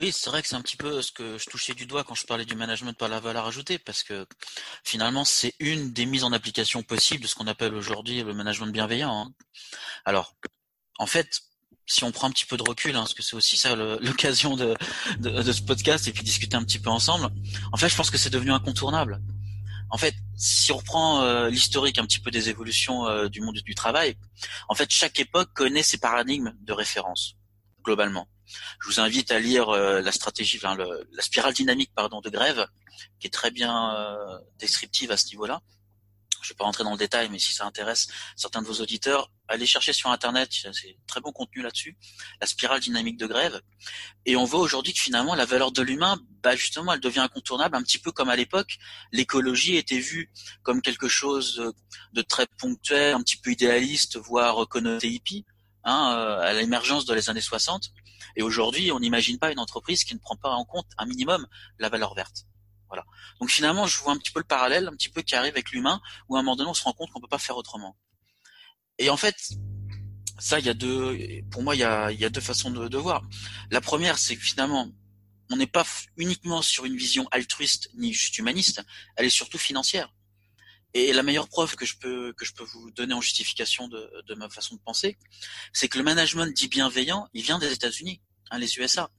Oui, 0.00 0.12
c'est 0.12 0.28
vrai 0.28 0.42
que 0.42 0.48
c'est 0.48 0.56
un 0.56 0.60
petit 0.60 0.76
peu 0.76 1.00
ce 1.00 1.10
que 1.10 1.38
je 1.38 1.46
touchais 1.46 1.74
du 1.74 1.86
doigt 1.86 2.04
quand 2.04 2.14
je 2.14 2.26
parlais 2.26 2.44
du 2.44 2.54
management 2.54 2.96
par 2.96 3.08
la 3.08 3.18
valeur 3.18 3.46
ajoutée, 3.46 3.78
parce 3.78 4.02
que 4.02 4.26
finalement, 4.84 5.24
c'est 5.24 5.54
une 5.58 5.92
des 5.92 6.04
mises 6.04 6.24
en 6.24 6.32
application 6.32 6.82
possibles 6.82 7.22
de 7.22 7.28
ce 7.28 7.34
qu'on 7.34 7.46
appelle 7.46 7.74
aujourd'hui 7.74 8.22
le 8.22 8.34
management 8.34 8.70
bienveillant. 8.72 9.10
Hein. 9.10 9.32
Alors, 10.04 10.34
en 10.98 11.06
fait, 11.06 11.40
si 11.86 12.04
on 12.04 12.12
prend 12.12 12.26
un 12.26 12.30
petit 12.30 12.44
peu 12.44 12.58
de 12.58 12.62
recul, 12.62 12.94
hein, 12.94 13.00
parce 13.00 13.14
que 13.14 13.22
c'est 13.22 13.36
aussi 13.36 13.56
ça 13.56 13.74
l'occasion 14.00 14.56
de, 14.56 14.76
ce 15.22 15.62
podcast, 15.62 16.06
et 16.08 16.12
puis 16.12 16.22
discuter 16.22 16.56
un 16.56 16.64
petit 16.64 16.78
peu 16.78 16.90
ensemble, 16.90 17.30
en 17.72 17.76
fait, 17.78 17.88
je 17.88 17.96
pense 17.96 18.10
que 18.10 18.18
c'est 18.18 18.30
devenu 18.30 18.52
incontournable. 18.52 19.22
En 19.88 19.96
fait, 19.96 20.14
si 20.36 20.72
on 20.72 20.78
reprend 20.78 21.22
euh, 21.22 21.48
l'historique 21.48 21.98
un 21.98 22.04
petit 22.04 22.18
peu 22.18 22.30
des 22.30 22.50
évolutions 22.50 23.06
euh, 23.06 23.28
du 23.28 23.40
monde 23.40 23.54
du 23.64 23.74
travail, 23.74 24.16
en 24.68 24.74
fait, 24.74 24.90
chaque 24.90 25.18
époque 25.20 25.54
connaît 25.54 25.84
ses 25.84 25.96
paradigmes 25.96 26.52
de 26.60 26.72
référence, 26.74 27.36
globalement. 27.82 28.28
Je 28.80 28.88
vous 28.88 29.00
invite 29.00 29.30
à 29.30 29.38
lire 29.38 29.70
euh, 29.70 30.00
la 30.00 30.12
stratégie, 30.12 30.58
enfin, 30.62 30.76
la 30.76 31.22
spirale 31.22 31.54
dynamique 31.54 31.92
pardon 31.94 32.20
de 32.20 32.30
grève, 32.30 32.66
qui 33.20 33.26
est 33.26 33.30
très 33.30 33.50
bien 33.50 33.94
euh, 33.94 34.38
descriptive 34.58 35.10
à 35.10 35.16
ce 35.16 35.26
niveau-là. 35.28 35.60
Je 36.42 36.52
ne 36.52 36.54
vais 36.54 36.58
pas 36.58 36.64
rentrer 36.64 36.84
dans 36.84 36.92
le 36.92 36.98
détail, 36.98 37.28
mais 37.28 37.40
si 37.40 37.52
ça 37.52 37.66
intéresse 37.66 38.06
certains 38.36 38.62
de 38.62 38.68
vos 38.68 38.80
auditeurs, 38.80 39.32
allez 39.48 39.66
chercher 39.66 39.92
sur 39.92 40.10
Internet, 40.10 40.50
c'est 40.52 40.96
très 41.08 41.20
bon 41.20 41.32
contenu 41.32 41.60
là-dessus, 41.60 41.96
la 42.40 42.46
spirale 42.46 42.78
dynamique 42.78 43.16
de 43.16 43.26
grève. 43.26 43.60
Et 44.26 44.36
on 44.36 44.44
voit 44.44 44.60
aujourd'hui 44.60 44.92
que 44.92 45.00
finalement, 45.00 45.34
la 45.34 45.44
valeur 45.44 45.72
de 45.72 45.82
l'humain, 45.82 46.20
bah 46.44 46.54
justement, 46.54 46.92
elle 46.92 47.00
devient 47.00 47.20
incontournable, 47.20 47.74
un 47.74 47.82
petit 47.82 47.98
peu 47.98 48.12
comme 48.12 48.28
à 48.28 48.36
l'époque, 48.36 48.76
l'écologie 49.10 49.76
était 49.76 49.98
vue 49.98 50.30
comme 50.62 50.82
quelque 50.82 51.08
chose 51.08 51.72
de 52.12 52.22
très 52.22 52.46
ponctuel, 52.58 53.14
un 53.14 53.22
petit 53.22 53.38
peu 53.38 53.50
idéaliste, 53.50 54.16
voire 54.16 54.68
connoté 54.68 55.08
hippie, 55.08 55.44
hein, 55.82 56.14
euh, 56.16 56.40
à 56.40 56.52
l'émergence 56.52 57.06
dans 57.06 57.14
les 57.14 57.28
années 57.28 57.40
60. 57.40 57.90
Et 58.36 58.42
aujourd'hui, 58.42 58.92
on 58.92 59.00
n'imagine 59.00 59.38
pas 59.38 59.52
une 59.52 59.58
entreprise 59.58 60.04
qui 60.04 60.14
ne 60.14 60.20
prend 60.20 60.36
pas 60.36 60.50
en 60.50 60.64
compte 60.64 60.86
un 60.98 61.06
minimum 61.06 61.46
la 61.78 61.88
valeur 61.88 62.14
verte. 62.14 62.46
Voilà. 62.88 63.04
Donc 63.40 63.50
finalement, 63.50 63.86
je 63.86 63.98
vois 63.98 64.12
un 64.12 64.18
petit 64.18 64.30
peu 64.30 64.40
le 64.40 64.46
parallèle, 64.46 64.88
un 64.88 64.92
petit 64.92 65.08
peu 65.08 65.22
qui 65.22 65.34
arrive 65.34 65.52
avec 65.52 65.72
l'humain, 65.72 66.00
où 66.28 66.36
à 66.36 66.40
un 66.40 66.42
moment 66.42 66.56
donné, 66.56 66.70
on 66.70 66.74
se 66.74 66.82
rend 66.82 66.92
compte 66.92 67.10
qu'on 67.10 67.20
peut 67.20 67.28
pas 67.28 67.38
faire 67.38 67.56
autrement. 67.56 67.96
Et 68.98 69.10
en 69.10 69.16
fait, 69.16 69.36
ça, 70.38 70.58
il 70.58 70.66
y 70.66 70.68
a 70.68 70.74
deux, 70.74 71.18
pour 71.50 71.62
moi, 71.62 71.74
il 71.74 71.80
y 71.80 71.84
a, 71.84 72.30
deux 72.30 72.40
façons 72.40 72.70
de, 72.70 72.88
de 72.88 72.98
voir. 72.98 73.22
La 73.70 73.80
première, 73.80 74.18
c'est 74.18 74.36
que 74.36 74.42
finalement, 74.42 74.90
on 75.50 75.56
n'est 75.56 75.66
pas 75.66 75.86
uniquement 76.16 76.62
sur 76.62 76.84
une 76.84 76.96
vision 76.96 77.28
altruiste 77.30 77.90
ni 77.94 78.12
juste 78.12 78.38
humaniste, 78.38 78.82
elle 79.16 79.26
est 79.26 79.30
surtout 79.30 79.58
financière. 79.58 80.12
Et 80.98 81.12
la 81.12 81.22
meilleure 81.22 81.50
preuve 81.50 81.76
que 81.76 81.84
je 81.84 81.98
peux 81.98 82.32
que 82.32 82.46
je 82.46 82.54
peux 82.54 82.64
vous 82.64 82.90
donner 82.90 83.12
en 83.12 83.20
justification 83.20 83.86
de, 83.86 84.10
de 84.26 84.34
ma 84.34 84.48
façon 84.48 84.76
de 84.76 84.80
penser, 84.80 85.18
c'est 85.74 85.88
que 85.88 85.98
le 85.98 86.04
management 86.04 86.50
dit 86.56 86.68
bienveillant, 86.68 87.28
il 87.34 87.42
vient 87.42 87.58
des 87.58 87.70
États-Unis, 87.70 88.22
hein, 88.50 88.58
les 88.58 88.78
USA. 88.78 89.10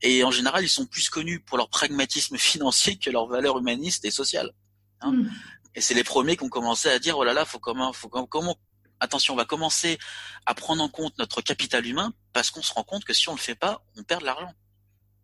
Et 0.00 0.22
en 0.22 0.30
général, 0.30 0.62
ils 0.62 0.68
sont 0.68 0.86
plus 0.86 1.10
connus 1.10 1.40
pour 1.40 1.58
leur 1.58 1.70
pragmatisme 1.70 2.38
financier 2.52 2.98
que 2.98 3.10
leur 3.10 3.26
valeur 3.26 3.58
humaniste 3.58 4.04
et 4.04 4.12
sociale. 4.12 4.52
Hein. 5.00 5.10
Mm. 5.10 5.30
Et 5.74 5.80
c'est 5.80 5.94
les 5.94 6.04
premiers 6.04 6.36
qui 6.36 6.44
ont 6.44 6.48
commencé 6.48 6.88
à 6.88 7.00
dire 7.00 7.18
oh 7.18 7.24
là 7.24 7.32
là, 7.32 7.44
faut 7.44 7.58
comment, 7.58 7.92
faut 7.92 8.08
comment, 8.08 8.56
attention, 9.00 9.34
on 9.34 9.36
va 9.36 9.44
commencer 9.44 9.98
à 10.46 10.54
prendre 10.54 10.84
en 10.84 10.88
compte 10.88 11.18
notre 11.18 11.42
capital 11.42 11.84
humain 11.84 12.14
parce 12.32 12.52
qu'on 12.52 12.62
se 12.62 12.72
rend 12.72 12.84
compte 12.84 13.04
que 13.04 13.12
si 13.12 13.28
on 13.28 13.34
le 13.34 13.40
fait 13.40 13.56
pas, 13.56 13.82
on 13.96 14.04
perd 14.04 14.20
de 14.20 14.26
l'argent. 14.26 14.54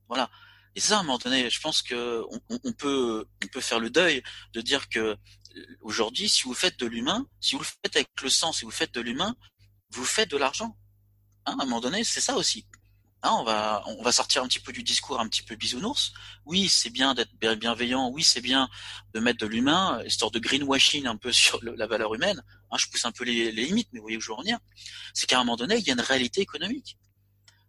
Voilà. 0.08 0.28
Et 0.74 0.80
ça, 0.80 0.96
à 0.96 1.00
un 1.00 1.02
moment 1.04 1.18
donné, 1.18 1.48
je 1.50 1.60
pense 1.60 1.82
que 1.82 2.24
on, 2.32 2.58
on, 2.64 2.72
peut, 2.72 3.24
on 3.44 3.46
peut 3.46 3.60
faire 3.60 3.78
le 3.78 3.90
deuil 3.90 4.24
de 4.54 4.60
dire 4.60 4.88
que 4.88 5.16
aujourd'hui, 5.80 6.28
si 6.28 6.42
vous 6.44 6.54
faites 6.54 6.78
de 6.78 6.87
l'humain, 6.87 7.26
si 7.40 7.54
vous 7.54 7.62
le 7.62 7.66
faites 7.66 7.96
avec 7.96 8.08
le 8.23 8.30
sang, 8.30 8.52
si 8.52 8.64
vous 8.64 8.70
faites 8.70 8.94
de 8.94 9.00
l'humain, 9.00 9.37
vous 9.90 10.04
faites 10.04 10.30
de 10.30 10.37
l'argent. 10.37 10.76
Hein, 11.46 11.56
à 11.58 11.62
un 11.62 11.66
moment 11.66 11.80
donné, 11.80 12.04
c'est 12.04 12.20
ça 12.20 12.37
aussi. 12.37 12.66
Hein, 13.26 13.82
on 13.87 14.02
va 14.02 14.12
sortir 14.12 14.42
un 14.42 14.49
petit 14.49 14.61
peu 14.61 14.70
du 14.70 14.82
discours 14.82 15.18
un 15.18 15.26
petit 15.26 15.42
peu 15.42 15.54
bisounours. 15.56 16.12
Oui, 16.44 16.68
c'est 16.68 16.90
bien 16.90 17.14
d'être 17.14 17.34
bienveillant. 17.38 18.11
Oui, 18.11 18.23
c'est 18.23 18.42
bien 18.42 18.68
de 19.14 19.20
mettre 19.20 19.38
de 19.38 19.46
l'humain, 19.46 20.02
histoire 20.04 20.30
de 20.30 20.38
greenwashing 20.38 21.06
un 21.06 21.16
peu 21.16 21.32
sur 21.44 21.58
la 21.62 21.87
valeur 21.87 22.14
humaine. 22.14 22.42
Hein, 22.70 22.76
je 22.76 22.87
pousse 22.88 23.06
un 23.06 23.12
peu 23.12 23.25
les, 23.25 23.50
limites, 23.50 23.88
mais 23.92 24.00
vous 24.00 24.04
voyez 24.04 24.18
où 24.18 24.20
je 24.20 24.28
veux 24.28 24.34
en 24.34 24.40
venir. 24.42 24.58
C'est 25.14 25.26
qu'à 25.26 25.40
un 25.40 25.44
moment 25.44 25.56
donné, 25.56 25.76
il 25.76 25.87
y 25.87 25.90
a 25.90 25.94
une 25.94 26.02
réalité 26.02 26.42
économique. 26.42 26.99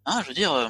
Hein, 0.06 0.22
je 0.24 0.27
veux 0.27 0.34
dire, 0.34 0.51
euh, 0.51 0.70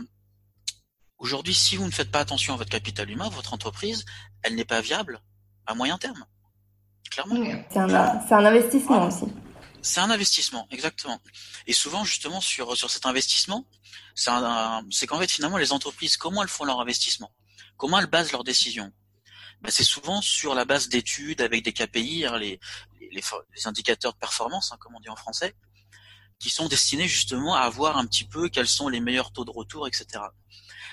aujourd'hui, 1.17 1.55
si 1.55 1.77
vous 1.77 1.85
ne 1.85 1.91
faites 1.91 2.11
pas 2.11 2.19
attention 2.19 2.53
à 2.53 2.57
votre 2.57 2.69
capital 2.69 3.09
humain, 3.09 3.29
votre 3.29 3.53
entreprise, 3.53 4.05
elle 4.43 4.53
n'est 4.53 4.65
pas 4.65 4.81
viable 4.81 5.19
à 5.65 5.73
moyen 5.73 5.97
terme. 5.97 6.25
Clairement. 7.15 7.63
C'est 7.71 7.79
un, 8.33 8.45
investissement 8.45 9.07
aussi. 9.07 9.25
C'est 9.81 10.01
un 10.01 10.11
investissement, 10.11 10.67
exactement. 10.69 11.21
Et 11.65 11.71
souvent, 11.71 12.03
justement, 12.03 12.41
sur, 12.41 12.75
sur 12.75 12.89
cet 12.89 13.05
investissement, 13.05 13.65
c'est 14.15 15.07
qu'en 15.07 15.19
fait, 15.19 15.31
finalement, 15.31 15.57
les 15.57 15.71
entreprises, 15.71 16.17
comment 16.17 16.43
elles 16.43 16.49
font 16.49 16.65
leur 16.65 16.81
investissement? 16.81 17.31
Comment 17.77 17.99
elles 17.99 18.07
basent 18.07 18.33
leurs 18.33 18.43
décisions? 18.43 18.91
Ben, 19.61 19.71
C'est 19.71 19.85
souvent 19.85 20.21
sur 20.21 20.55
la 20.55 20.65
base 20.65 20.89
d'études 20.89 21.39
avec 21.39 21.63
des 21.63 21.71
KPI, 21.71 22.25
hein, 22.25 22.37
les, 22.37 22.59
les, 22.99 23.21
indicateurs 23.63 24.11
de 24.11 24.17
performance, 24.17 24.73
hein, 24.73 24.77
comme 24.81 24.93
on 24.93 24.99
dit 24.99 25.07
en 25.09 25.15
français, 25.15 25.55
qui 26.37 26.49
sont 26.49 26.67
destinés 26.67 27.07
justement 27.07 27.55
à 27.55 27.69
voir 27.69 27.95
un 27.95 28.05
petit 28.05 28.25
peu 28.25 28.49
quels 28.49 28.67
sont 28.67 28.89
les 28.89 28.99
meilleurs 28.99 29.31
taux 29.31 29.45
de 29.45 29.51
retour, 29.51 29.87
etc. 29.87 30.21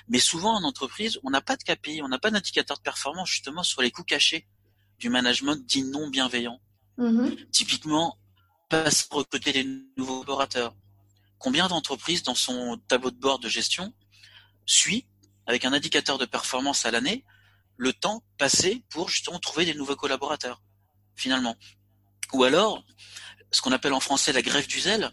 Mais 0.07 0.21
souvent 0.21 0.55
en 0.55 0.63
entreprise, 0.63 1.19
on 1.25 1.31
n'a 1.31 1.41
pas 1.41 1.57
de 1.57 1.65
KPI, 1.65 2.01
on 2.01 2.09
n'a 2.09 2.21
pas 2.21 2.31
d'indicateur 2.31 2.77
de 2.77 2.83
performance 2.83 3.29
justement 3.29 3.65
sur 3.65 3.83
les 3.83 3.91
coûts 3.91 4.05
cachés 4.05 4.47
du 4.99 5.09
management 5.09 5.57
dit 5.67 5.85
non 5.85 6.09
bienveillant. 6.09 6.61
Mm-hmm. 6.99 7.51
Typiquement, 7.51 8.19
passer 8.69 9.07
recruter 9.11 9.53
des 9.53 9.65
nouveaux 9.97 10.21
collaborateurs. 10.21 10.75
Combien 11.39 11.69
d'entreprises 11.69 12.23
dans 12.23 12.35
son 12.35 12.81
tableau 12.89 13.11
de 13.11 13.19
bord 13.19 13.39
de 13.39 13.49
gestion 13.49 13.93
suit, 14.65 15.07
avec 15.47 15.65
un 15.65 15.73
indicateur 15.73 16.19
de 16.19 16.25
performance 16.25 16.87
à 16.87 16.91
l'année, 16.91 17.25
le 17.77 17.93
temps 17.93 18.23
passé 18.39 18.85
pour 18.91 19.09
justement 19.09 19.39
trouver 19.39 19.65
des 19.65 19.75
nouveaux 19.75 19.97
collaborateurs, 19.97 20.63
finalement? 21.17 21.57
Ou 22.33 22.45
alors, 22.45 22.85
ce 23.51 23.61
qu'on 23.61 23.73
appelle 23.73 23.93
en 23.93 24.01
français 24.01 24.33
la 24.33 24.43
grève 24.43 24.67
du 24.67 24.81
zèle, 24.81 25.13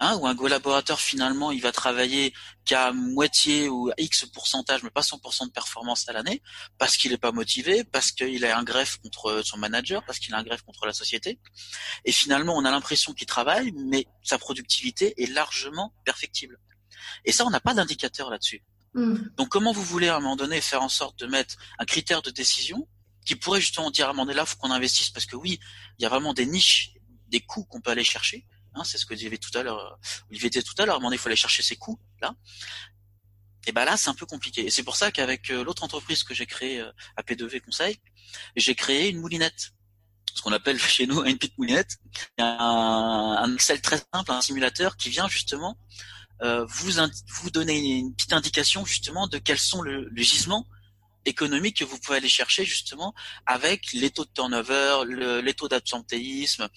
hein, 0.00 0.16
où 0.16 0.26
un 0.26 0.36
collaborateur 0.36 1.00
finalement 1.00 1.50
il 1.50 1.60
va 1.62 1.72
travailler 1.72 2.32
qu'à 2.64 2.92
moitié 2.92 3.68
ou 3.68 3.90
X 3.98 4.26
pourcentage, 4.26 4.82
mais 4.82 4.90
pas 4.90 5.00
100% 5.00 5.46
de 5.46 5.52
performance 5.52 6.08
à 6.08 6.12
l'année, 6.12 6.42
parce 6.78 6.96
qu'il 6.96 7.12
n'est 7.12 7.18
pas 7.18 7.32
motivé, 7.32 7.84
parce 7.84 8.12
qu'il 8.12 8.44
a 8.44 8.58
un 8.58 8.64
greffe 8.64 8.98
contre 8.98 9.42
son 9.44 9.58
manager, 9.58 10.04
parce 10.04 10.18
qu'il 10.18 10.34
a 10.34 10.38
un 10.38 10.42
greffe 10.42 10.62
contre 10.62 10.86
la 10.86 10.92
société. 10.92 11.38
Et 12.04 12.12
finalement, 12.12 12.56
on 12.56 12.64
a 12.64 12.70
l'impression 12.70 13.12
qu'il 13.12 13.26
travaille, 13.26 13.72
mais 13.72 14.06
sa 14.22 14.38
productivité 14.38 15.20
est 15.22 15.26
largement 15.26 15.94
perfectible. 16.04 16.58
Et 17.24 17.32
ça, 17.32 17.44
on 17.46 17.50
n'a 17.50 17.60
pas 17.60 17.74
d'indicateur 17.74 18.30
là-dessus. 18.30 18.62
Hmm. 18.94 19.16
Donc 19.36 19.48
comment 19.50 19.72
vous 19.72 19.84
voulez 19.84 20.08
à 20.08 20.16
un 20.16 20.20
moment 20.20 20.36
donné 20.36 20.60
faire 20.60 20.82
en 20.82 20.88
sorte 20.88 21.18
de 21.18 21.26
mettre 21.26 21.56
un 21.78 21.84
critère 21.84 22.22
de 22.22 22.30
décision 22.30 22.88
qui 23.26 23.36
pourrait 23.36 23.60
justement 23.60 23.90
dire 23.90 24.06
à 24.06 24.10
un 24.10 24.12
moment 24.12 24.24
donné 24.24 24.36
là, 24.36 24.46
faut 24.46 24.56
qu'on 24.56 24.70
investisse 24.70 25.10
parce 25.10 25.26
que 25.26 25.36
oui, 25.36 25.60
il 25.98 26.02
y 26.02 26.06
a 26.06 26.08
vraiment 26.08 26.32
des 26.32 26.46
niches, 26.46 26.92
des 27.28 27.40
coûts 27.40 27.64
qu'on 27.64 27.80
peut 27.80 27.90
aller 27.90 28.04
chercher. 28.04 28.46
Hein, 28.76 28.84
c'est 28.84 28.98
ce 28.98 29.06
que 29.06 29.14
disait 29.14 29.38
tout 29.38 29.56
à 29.58 29.62
l'heure, 29.62 29.98
Olivier 30.30 30.50
disait 30.50 30.62
tout 30.62 30.74
à 30.78 30.86
l'heure. 30.86 31.00
Donné, 31.00 31.16
il 31.16 31.18
faut 31.18 31.28
aller 31.28 31.36
chercher 31.36 31.62
ces 31.62 31.76
coûts 31.76 31.98
là. 32.20 32.34
Et 33.68 33.72
ben 33.72 33.84
là, 33.84 33.96
c'est 33.96 34.10
un 34.10 34.14
peu 34.14 34.26
compliqué. 34.26 34.64
Et 34.66 34.70
c'est 34.70 34.84
pour 34.84 34.94
ça 34.94 35.10
qu'avec 35.10 35.50
euh, 35.50 35.64
l'autre 35.64 35.82
entreprise 35.82 36.22
que 36.22 36.34
j'ai 36.34 36.46
créée 36.46 36.80
euh, 36.80 36.92
à 37.16 37.22
P2V 37.22 37.60
Conseil, 37.60 37.98
j'ai 38.54 38.76
créé 38.76 39.08
une 39.08 39.18
moulinette 39.18 39.72
ce 40.36 40.42
qu'on 40.42 40.52
appelle 40.52 40.78
chez 40.96 41.06
nous 41.06 41.24
une 41.24 41.38
petite 41.38 41.58
moulinette, 41.58 41.96
un, 42.38 43.36
un 43.38 43.54
Excel 43.54 43.80
très 43.80 43.98
simple, 44.14 44.30
un 44.30 44.40
simulateur 44.40 44.96
qui 44.96 45.10
vient 45.10 45.28
justement 45.28 45.76
euh, 46.42 46.66
vous 46.66 46.92
vous 47.40 47.50
donner 47.50 47.98
une 47.98 48.14
petite 48.14 48.34
indication 48.34 48.84
justement 48.84 49.26
de 49.26 49.38
quels 49.38 49.58
sont 49.58 49.80
le, 49.80 50.08
le 50.10 50.22
gisement 50.22 50.66
économique 51.26 51.78
que 51.78 51.84
vous 51.84 51.98
pouvez 51.98 52.18
aller 52.18 52.28
chercher 52.28 52.64
justement 52.64 53.14
avec 53.44 53.92
les 53.92 54.10
taux 54.10 54.24
de 54.24 54.30
turnover, 54.30 55.02
le, 55.04 55.40
les 55.40 55.54
taux 55.54 55.68
d'absentéisme, 55.68 56.68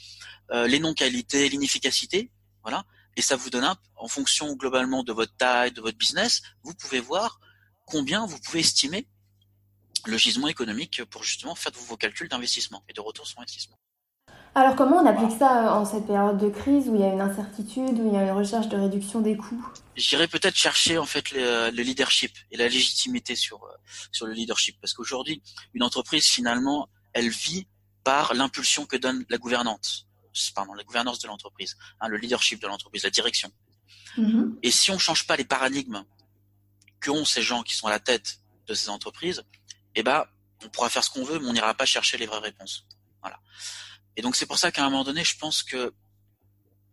euh, 0.51 0.67
les 0.67 0.79
non-qualités, 0.79 1.47
l'inefficacité, 1.49 2.31
voilà. 2.63 2.85
Et 3.15 3.21
ça 3.21 3.35
vous 3.35 3.49
donne 3.49 3.63
un, 3.63 3.77
en 3.95 4.07
fonction 4.07 4.53
globalement 4.53 5.03
de 5.03 5.13
votre 5.13 5.35
taille, 5.37 5.71
de 5.71 5.81
votre 5.81 5.97
business, 5.97 6.41
vous 6.63 6.73
pouvez 6.73 6.99
voir 6.99 7.39
combien 7.85 8.25
vous 8.25 8.39
pouvez 8.39 8.59
estimer 8.59 9.07
le 10.05 10.17
gisement 10.17 10.47
économique 10.47 11.03
pour 11.05 11.23
justement 11.23 11.55
faire 11.55 11.71
vos 11.87 11.97
calculs 11.97 12.29
d'investissement 12.29 12.83
et 12.87 12.93
de 12.93 13.01
retour 13.01 13.27
sur 13.27 13.39
investissement. 13.39 13.77
Alors 14.55 14.75
comment 14.75 14.97
on 14.97 15.05
applique 15.05 15.37
ça 15.37 15.65
euh, 15.65 15.69
en 15.69 15.85
cette 15.85 16.07
période 16.07 16.37
de 16.37 16.49
crise 16.49 16.89
où 16.89 16.95
il 16.95 17.01
y 17.01 17.03
a 17.03 17.13
une 17.13 17.21
incertitude, 17.21 17.99
où 17.99 18.07
il 18.07 18.13
y 18.13 18.17
a 18.17 18.23
une 18.23 18.31
recherche 18.31 18.67
de 18.67 18.77
réduction 18.77 19.21
des 19.21 19.37
coûts? 19.37 19.65
J'irais 19.95 20.27
peut-être 20.27 20.55
chercher 20.55 20.97
en 20.97 21.05
fait 21.05 21.31
le, 21.31 21.69
leadership 21.69 22.35
et 22.51 22.57
la 22.57 22.67
légitimité 22.67 23.35
sur 23.35 23.63
euh, 23.63 23.69
sur 24.11 24.25
le 24.25 24.33
leadership 24.33 24.77
parce 24.81 24.93
qu'aujourd'hui 24.93 25.41
une 25.73 25.83
entreprise 25.83 26.25
finalement 26.25 26.89
elle 27.13 27.29
vit 27.29 27.67
par 28.03 28.33
l'impulsion 28.33 28.85
que 28.85 28.97
donne 28.97 29.25
la 29.29 29.37
gouvernante, 29.37 30.07
pardon 30.55 30.73
la 30.73 30.83
gouvernance 30.83 31.19
de 31.19 31.27
l'entreprise, 31.27 31.77
hein, 31.99 32.07
le 32.07 32.17
leadership 32.17 32.61
de 32.61 32.67
l'entreprise, 32.67 33.03
la 33.03 33.09
direction. 33.09 33.51
Mm-hmm. 34.17 34.59
Et 34.63 34.71
si 34.71 34.89
on 34.91 34.97
change 34.97 35.27
pas 35.27 35.35
les 35.35 35.43
paradigmes 35.43 36.03
qu'ont 37.03 37.25
ces 37.25 37.41
gens 37.41 37.61
qui 37.61 37.75
sont 37.75 37.87
à 37.87 37.91
la 37.91 37.99
tête 37.99 38.39
de 38.67 38.73
ces 38.73 38.89
entreprises, 38.89 39.43
eh 39.95 40.03
ben 40.03 40.25
on 40.63 40.69
pourra 40.69 40.89
faire 40.89 41.03
ce 41.03 41.09
qu'on 41.09 41.23
veut, 41.23 41.39
mais 41.39 41.47
on 41.47 41.53
n'ira 41.53 41.73
pas 41.73 41.85
chercher 41.85 42.17
les 42.17 42.25
vraies 42.25 42.39
réponses. 42.39 42.85
Voilà. 43.21 43.39
Et 44.15 44.21
donc 44.21 44.35
c'est 44.35 44.45
pour 44.45 44.57
ça 44.57 44.71
qu'à 44.71 44.85
un 44.85 44.89
moment 44.89 45.03
donné, 45.03 45.23
je 45.23 45.37
pense 45.37 45.63
que 45.63 45.93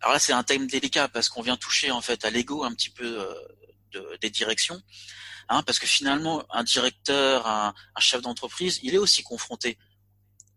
alors 0.00 0.12
là 0.12 0.18
c'est 0.18 0.32
un 0.32 0.42
thème 0.42 0.66
délicat 0.66 1.08
parce 1.08 1.28
qu'on 1.28 1.42
vient 1.42 1.56
toucher 1.56 1.90
en 1.90 2.00
fait 2.00 2.24
à 2.24 2.30
l'ego 2.30 2.64
un 2.64 2.72
petit 2.72 2.90
peu 2.90 3.20
euh, 3.20 3.34
de, 3.92 4.18
des 4.20 4.30
directions, 4.30 4.82
hein, 5.48 5.62
parce 5.62 5.78
que 5.78 5.86
finalement 5.86 6.44
un 6.50 6.64
directeur, 6.64 7.46
un, 7.46 7.74
un 7.94 8.00
chef 8.00 8.22
d'entreprise, 8.22 8.80
il 8.82 8.94
est 8.94 8.98
aussi 8.98 9.22
confronté 9.22 9.78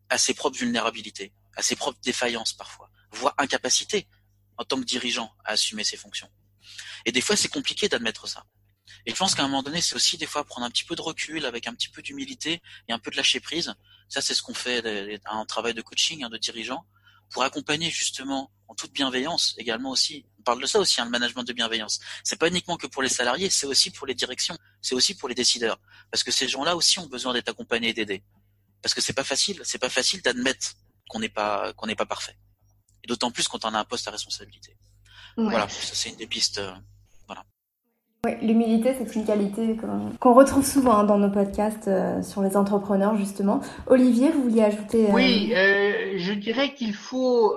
à 0.10 0.18
ses 0.18 0.34
propres 0.34 0.58
vulnérabilités, 0.58 1.34
à 1.56 1.62
ses 1.62 1.76
propres 1.76 2.00
défaillances 2.02 2.54
parfois, 2.54 2.90
voire 3.12 3.34
incapacité 3.38 4.08
en 4.58 4.66
tant 4.66 4.80
que 4.80 4.86
dirigeant 4.86 5.34
à 5.46 5.52
assumer 5.52 5.84
ses 5.84 5.98
fonctions. 5.98 6.30
Et 7.06 7.12
des 7.12 7.22
fois 7.22 7.36
c'est 7.36 7.48
compliqué 7.48 7.88
d'admettre 7.88 8.28
ça. 8.28 8.46
Et 9.06 9.12
je 9.12 9.16
pense 9.16 9.36
qu'à 9.36 9.44
un 9.44 9.48
moment 9.48 9.64
donné, 9.64 9.82
c'est 9.82 9.96
aussi 9.96 10.18
des 10.18 10.26
fois 10.26 10.44
prendre 10.44 10.66
un 10.66 10.70
petit 10.70 10.84
peu 10.84 10.96
de 10.96 11.02
recul 11.02 11.46
avec 11.46 11.68
un 11.68 11.74
petit 11.74 11.90
peu 11.90 12.02
d'humilité 12.02 12.62
et 12.88 12.94
un 12.94 13.00
peu 13.00 13.12
de 13.12 13.18
lâcher 13.18 13.40
prise. 13.40 13.74
Ça, 14.08 14.22
c'est 14.22 14.34
ce 14.34 14.42
qu'on 14.42 14.54
fait 14.54 15.20
un 15.26 15.46
travail 15.46 15.74
de 15.74 15.82
coaching, 15.82 16.24
hein, 16.24 16.30
de 16.30 16.38
dirigeant, 16.38 16.86
pour 17.30 17.44
accompagner 17.44 17.90
justement 17.90 18.52
en 18.68 18.76
toute 18.76 18.92
bienveillance 18.92 19.56
également 19.58 19.92
aussi. 19.92 20.26
On 20.40 20.44
parle 20.44 20.62
de 20.62 20.66
ça 20.66 20.80
aussi, 20.80 21.02
un 21.02 21.06
hein, 21.06 21.10
management 21.10 21.44
de 21.44 21.54
bienveillance. 21.54 22.00
C'est 22.24 22.38
pas 22.38 22.48
uniquement 22.48 22.78
que 22.78 22.88
pour 22.88 23.02
les 23.02 23.10
salariés, 23.10 23.50
c'est 23.50 23.66
aussi 23.66 23.92
pour 23.92 24.08
les 24.08 24.16
directions, 24.16 24.58
c'est 24.82 24.96
aussi 24.96 25.16
pour 25.16 25.30
les 25.30 25.36
décideurs, 25.36 25.80
parce 26.12 26.24
que 26.24 26.32
ces 26.32 26.48
gens-là 26.48 26.76
aussi 26.76 27.00
ont 27.00 27.08
besoin 27.08 27.34
d'être 27.34 27.50
accompagnés 27.50 27.90
et 27.90 27.94
d'aider. 27.94 28.24
Parce 28.82 28.94
que 28.94 29.02
c'est 29.02 29.14
pas 29.14 29.24
facile, 29.24 29.62
c'est 29.64 29.80
pas 29.80 29.90
facile 29.90 30.22
d'admettre 30.22 30.74
qu'on 31.10 31.20
n'est 31.20 31.30
pas 31.30 31.74
qu'on 31.74 31.88
n'est 31.88 31.96
pas 31.96 32.06
parfait. 32.06 32.38
Et 33.04 33.08
d'autant 33.08 33.32
plus 33.32 33.48
quand 33.48 33.66
on 33.66 33.74
a 33.74 33.80
un 33.80 33.86
poste 33.86 34.08
à 34.08 34.12
responsabilité. 34.12 34.78
Voilà, 35.36 35.68
ça 35.70 35.96
c'est 35.96 36.10
une 36.10 36.16
des 36.18 36.28
pistes. 36.28 36.62
Oui, 38.26 38.34
l'humilité, 38.42 38.94
c'est 38.98 39.16
une 39.16 39.26
qualité 39.26 39.78
qu'on 40.20 40.34
retrouve 40.34 40.66
souvent 40.66 40.98
hein, 40.98 41.04
dans 41.06 41.18
nos 41.18 41.32
podcasts 41.32 41.88
euh, 41.88 42.22
sur 42.22 42.42
les 42.42 42.58
entrepreneurs, 42.58 43.16
justement. 43.16 43.62
Olivier, 43.88 44.30
vous 44.32 44.44
vouliez 44.44 44.64
ajouter 44.64 45.10
euh... 45.10 45.14
Oui, 45.14 45.54
euh, 45.56 46.18
je 46.18 46.34
dirais 46.34 46.74
qu'il 46.74 46.94
faut 46.94 47.54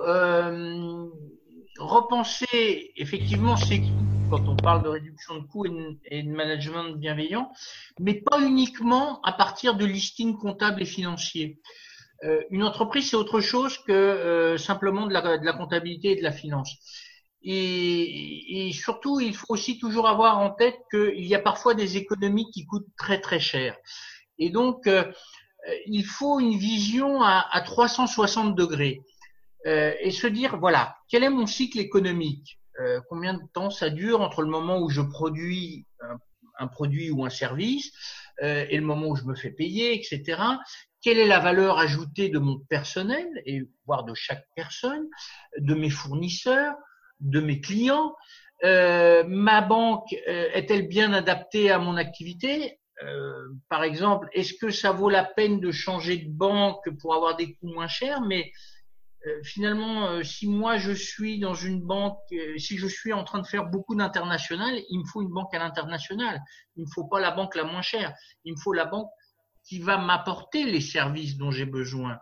repenser 1.79 2.93
effectivement 2.95 3.57
ces 3.57 3.81
coûts 3.81 3.87
quand 4.29 4.47
on 4.47 4.55
parle 4.55 4.83
de 4.83 4.87
réduction 4.87 5.35
de 5.35 5.43
coûts 5.47 5.65
et 6.05 6.23
de, 6.23 6.31
management 6.31 6.95
bienveillant, 6.95 7.51
mais 7.99 8.13
pas 8.13 8.39
uniquement 8.39 9.21
à 9.23 9.33
partir 9.33 9.75
de 9.75 9.83
listings 9.83 10.37
comptables 10.37 10.81
et 10.81 10.85
financiers. 10.85 11.59
Une 12.51 12.63
entreprise, 12.63 13.09
c'est 13.09 13.17
autre 13.17 13.41
chose 13.41 13.77
que 13.79 14.55
simplement 14.57 15.07
de 15.07 15.13
la 15.13 15.53
comptabilité 15.53 16.11
et 16.13 16.15
de 16.15 16.23
la 16.23 16.31
finance. 16.31 16.77
Et, 17.43 18.67
et, 18.67 18.73
surtout, 18.73 19.19
il 19.19 19.35
faut 19.35 19.47
aussi 19.49 19.77
toujours 19.77 20.07
avoir 20.07 20.39
en 20.39 20.51
tête 20.51 20.79
qu'il 20.89 21.25
y 21.25 21.35
a 21.35 21.39
parfois 21.39 21.73
des 21.73 21.97
économies 21.97 22.49
qui 22.51 22.65
coûtent 22.65 22.87
très 22.97 23.19
très 23.19 23.39
cher. 23.39 23.75
Et 24.39 24.49
donc, 24.49 24.87
euh, 24.87 25.11
il 25.85 26.05
faut 26.05 26.39
une 26.39 26.57
vision 26.57 27.21
à, 27.21 27.45
à 27.51 27.61
360 27.61 28.55
degrés 28.55 29.01
euh, 29.65 29.93
et 29.99 30.11
se 30.11 30.27
dire 30.27 30.57
voilà, 30.57 30.95
quel 31.09 31.23
est 31.23 31.29
mon 31.29 31.45
cycle 31.45 31.79
économique 31.79 32.59
euh, 32.79 33.01
Combien 33.09 33.33
de 33.33 33.43
temps 33.53 33.69
ça 33.69 33.89
dure 33.89 34.21
entre 34.21 34.41
le 34.41 34.49
moment 34.49 34.79
où 34.79 34.89
je 34.89 35.01
produis 35.01 35.85
un, 36.01 36.17
un 36.59 36.67
produit 36.67 37.11
ou 37.11 37.25
un 37.25 37.29
service 37.29 37.91
euh, 38.41 38.65
et 38.69 38.77
le 38.77 38.85
moment 38.85 39.07
où 39.07 39.15
je 39.15 39.23
me 39.23 39.35
fais 39.35 39.51
payer, 39.51 39.93
etc. 39.93 40.41
Quelle 41.01 41.17
est 41.17 41.27
la 41.27 41.39
valeur 41.39 41.79
ajoutée 41.79 42.29
de 42.29 42.39
mon 42.39 42.59
personnel 42.59 43.27
et 43.45 43.61
voire 43.85 44.03
de 44.03 44.13
chaque 44.13 44.45
personne, 44.55 45.07
de 45.57 45.73
mes 45.75 45.89
fournisseurs 45.89 46.73
de 47.19 47.39
mes 47.39 47.61
clients. 47.61 48.15
Euh, 48.63 49.23
ma 49.27 49.61
banque 49.61 50.15
euh, 50.27 50.49
est-elle 50.53 50.87
bien 50.87 51.13
adaptée 51.13 51.71
à 51.71 51.79
mon 51.79 51.97
activité? 51.97 52.79
Euh, 53.03 53.49
Par 53.69 53.83
exemple, 53.83 54.29
est-ce 54.31 54.53
que 54.53 54.69
ça 54.69 54.91
vaut 54.91 55.09
la 55.09 55.25
peine 55.25 55.59
de 55.59 55.71
changer 55.71 56.17
de 56.17 56.29
banque 56.29 56.89
pour 56.99 57.13
avoir 57.13 57.35
des 57.35 57.55
coûts 57.55 57.73
moins 57.73 57.87
chers? 57.87 58.21
Mais 58.21 58.51
finalement, 59.43 60.21
si 60.21 60.49
moi 60.49 60.75
je 60.75 60.91
suis 60.91 61.39
dans 61.39 61.53
une 61.53 61.81
banque, 61.81 62.19
si 62.57 62.77
je 62.77 62.87
suis 62.87 63.13
en 63.13 63.23
train 63.23 63.39
de 63.39 63.47
faire 63.47 63.67
beaucoup 63.67 63.95
d'international, 63.95 64.77
il 64.89 64.99
me 64.99 65.05
faut 65.05 65.21
une 65.21 65.29
banque 65.29 65.53
à 65.53 65.59
l'international. 65.59 66.41
Il 66.75 66.83
ne 66.83 66.89
faut 66.93 67.05
pas 67.05 67.21
la 67.21 67.31
banque 67.31 67.55
la 67.55 67.63
moins 67.63 67.81
chère. 67.81 68.13
Il 68.43 68.51
me 68.51 68.59
faut 68.59 68.73
la 68.73 68.83
banque 68.83 69.09
qui 69.63 69.79
va 69.79 69.97
m'apporter 69.97 70.65
les 70.65 70.81
services 70.81 71.37
dont 71.37 71.51
j'ai 71.51 71.65
besoin. 71.65 72.19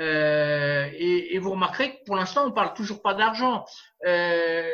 Euh, 0.00 0.88
et, 0.94 1.34
et, 1.34 1.38
vous 1.38 1.50
remarquerez 1.50 1.96
que 1.96 2.04
pour 2.06 2.16
l'instant, 2.16 2.46
on 2.46 2.52
parle 2.52 2.74
toujours 2.74 3.02
pas 3.02 3.14
d'argent. 3.14 3.66
Euh, 4.06 4.64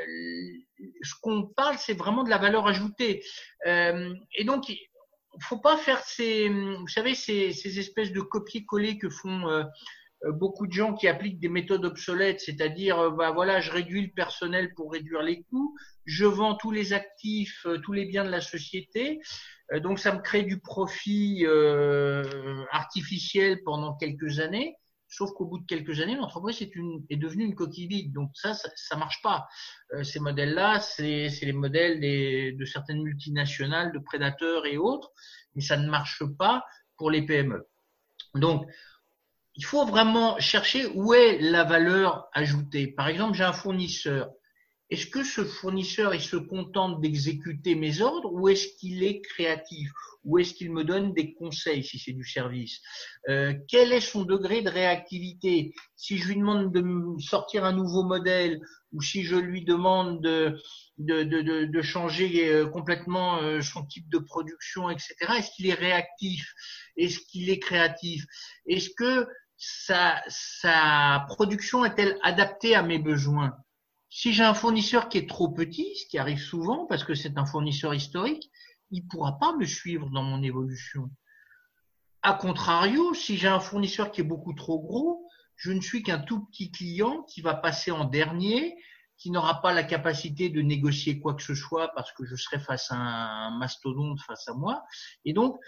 ce 1.02 1.14
qu'on 1.20 1.46
parle, 1.46 1.76
c'est 1.78 1.94
vraiment 1.94 2.22
de 2.22 2.30
la 2.30 2.38
valeur 2.38 2.66
ajoutée. 2.66 3.24
Euh, 3.66 4.14
et 4.36 4.44
donc, 4.44 4.68
il 4.68 4.78
faut 5.40 5.58
pas 5.58 5.76
faire 5.76 6.00
ces, 6.00 6.48
vous 6.48 6.88
savez, 6.88 7.14
ces, 7.14 7.52
ces 7.52 7.78
espèces 7.78 8.12
de 8.12 8.20
copier-coller 8.20 8.98
que 8.98 9.08
font 9.08 9.48
euh, 9.48 9.64
beaucoup 10.32 10.66
de 10.66 10.72
gens 10.72 10.94
qui 10.94 11.08
appliquent 11.08 11.40
des 11.40 11.48
méthodes 11.48 11.84
obsolètes, 11.84 12.40
c'est-à-dire, 12.40 12.98
euh, 12.98 13.10
bah 13.10 13.32
voilà, 13.32 13.60
je 13.60 13.70
réduis 13.70 14.02
le 14.02 14.12
personnel 14.12 14.72
pour 14.74 14.92
réduire 14.92 15.22
les 15.22 15.42
coûts, 15.42 15.76
je 16.04 16.24
vends 16.24 16.54
tous 16.54 16.70
les 16.70 16.92
actifs, 16.92 17.66
tous 17.82 17.92
les 17.92 18.06
biens 18.06 18.24
de 18.24 18.30
la 18.30 18.40
société, 18.40 19.20
donc 19.82 19.98
ça 19.98 20.14
me 20.14 20.20
crée 20.20 20.44
du 20.44 20.60
profit 20.60 21.44
artificiel 22.70 23.62
pendant 23.64 23.96
quelques 23.96 24.38
années. 24.38 24.76
Sauf 25.16 25.32
qu'au 25.32 25.46
bout 25.46 25.58
de 25.60 25.64
quelques 25.64 26.00
années, 26.00 26.14
l'entreprise 26.14 26.60
est, 26.60 27.16
devenue 27.16 27.44
une 27.44 27.54
coquille 27.54 27.86
vide. 27.86 28.12
Donc 28.12 28.32
ça, 28.34 28.52
ça, 28.52 28.68
ça 28.74 28.96
marche 28.96 29.22
pas. 29.22 29.48
Euh, 29.94 30.04
ces 30.04 30.20
modèles-là, 30.20 30.78
c'est 30.80 31.30
les 31.40 31.52
modèles 31.54 32.00
de 32.54 32.64
certaines 32.66 33.02
multinationales, 33.02 33.92
de 33.92 33.98
prédateurs 33.98 34.66
et 34.66 34.76
autres, 34.76 35.10
mais 35.54 35.62
ça 35.62 35.78
ne 35.78 35.88
marche 35.88 36.22
pas 36.36 36.66
pour 36.98 37.10
les 37.10 37.24
PME. 37.24 37.66
Donc, 38.34 38.66
il 39.54 39.64
faut 39.64 39.86
vraiment 39.86 40.38
chercher 40.38 40.86
où 40.94 41.14
est 41.14 41.38
la 41.38 41.64
valeur 41.64 42.28
ajoutée. 42.34 42.86
Par 42.86 43.08
exemple, 43.08 43.34
j'ai 43.34 43.44
un 43.44 43.54
fournisseur. 43.54 44.28
Est-ce 44.88 45.06
que 45.08 45.24
ce 45.24 45.44
fournisseur, 45.44 46.14
il 46.14 46.20
se 46.20 46.36
contente 46.36 47.00
d'exécuter 47.00 47.74
mes 47.74 48.00
ordres 48.00 48.32
ou 48.32 48.48
est-ce 48.48 48.68
qu'il 48.78 49.02
est 49.02 49.20
créatif 49.20 49.90
Ou 50.22 50.38
est-ce 50.38 50.54
qu'il 50.54 50.70
me 50.70 50.84
donne 50.84 51.12
des 51.12 51.34
conseils 51.34 51.82
si 51.82 51.98
c'est 51.98 52.12
du 52.12 52.24
service 52.24 52.80
euh, 53.28 53.52
Quel 53.66 53.90
est 53.92 54.00
son 54.00 54.22
degré 54.22 54.62
de 54.62 54.70
réactivité 54.70 55.74
Si 55.96 56.18
je 56.18 56.28
lui 56.28 56.36
demande 56.36 56.72
de 56.72 57.20
sortir 57.20 57.64
un 57.64 57.72
nouveau 57.72 58.04
modèle 58.04 58.60
ou 58.92 59.02
si 59.02 59.24
je 59.24 59.34
lui 59.34 59.64
demande 59.64 60.20
de, 60.22 61.82
changer 61.82 62.48
euh, 62.48 62.66
complètement 62.68 63.38
euh, 63.42 63.60
son 63.62 63.84
type 63.84 64.08
de 64.08 64.18
production, 64.18 64.88
etc., 64.88 65.14
est-ce 65.38 65.50
qu'il 65.50 65.66
est 65.66 65.74
réactif? 65.74 66.54
Est-ce 66.96 67.18
qu'il 67.18 67.50
est 67.50 67.58
créatif? 67.58 68.24
Est-ce 68.68 68.90
que 68.96 69.26
sa, 69.56 70.22
sa 70.28 71.24
production 71.28 71.84
est-elle 71.84 72.16
adaptée 72.22 72.76
à 72.76 72.84
mes 72.84 73.00
besoins? 73.00 73.56
Si 74.08 74.32
j'ai 74.32 74.44
un 74.44 74.54
fournisseur 74.54 75.08
qui 75.08 75.18
est 75.18 75.28
trop 75.28 75.48
petit, 75.48 75.94
ce 75.96 76.06
qui 76.06 76.18
arrive 76.18 76.40
souvent 76.40 76.86
parce 76.86 77.04
que 77.04 77.14
c'est 77.14 77.38
un 77.38 77.46
fournisseur 77.46 77.94
historique, 77.94 78.50
il 78.90 79.04
ne 79.04 79.08
pourra 79.08 79.38
pas 79.38 79.54
me 79.56 79.64
suivre 79.64 80.10
dans 80.10 80.22
mon 80.22 80.42
évolution. 80.42 81.10
A 82.22 82.34
contrario, 82.34 83.14
si 83.14 83.36
j'ai 83.36 83.48
un 83.48 83.60
fournisseur 83.60 84.10
qui 84.10 84.20
est 84.20 84.24
beaucoup 84.24 84.54
trop 84.54 84.80
gros, 84.80 85.28
je 85.56 85.72
ne 85.72 85.80
suis 85.80 86.02
qu'un 86.02 86.18
tout 86.18 86.46
petit 86.46 86.70
client 86.70 87.22
qui 87.24 87.40
va 87.40 87.54
passer 87.54 87.90
en 87.90 88.04
dernier, 88.04 88.76
qui 89.16 89.30
n'aura 89.30 89.62
pas 89.62 89.72
la 89.72 89.84
capacité 89.84 90.50
de 90.50 90.60
négocier 90.60 91.18
quoi 91.18 91.34
que 91.34 91.42
ce 91.42 91.54
soit 91.54 91.88
parce 91.94 92.12
que 92.12 92.24
je 92.24 92.36
serai 92.36 92.58
face 92.58 92.90
à 92.90 92.96
un 92.96 93.58
mastodonte 93.58 94.20
face 94.20 94.46
à 94.48 94.54
moi. 94.54 94.84
Et 95.24 95.32
donc, 95.32 95.58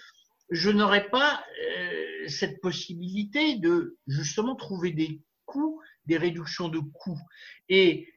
je 0.50 0.70
n'aurai 0.70 1.08
pas 1.08 1.42
euh, 1.78 2.28
cette 2.28 2.60
possibilité 2.60 3.56
de 3.56 3.98
justement 4.06 4.54
trouver 4.54 4.92
des 4.92 5.22
coûts, 5.46 5.80
des 6.06 6.18
réductions 6.18 6.68
de 6.68 6.78
coûts. 6.78 7.20
Et 7.68 8.08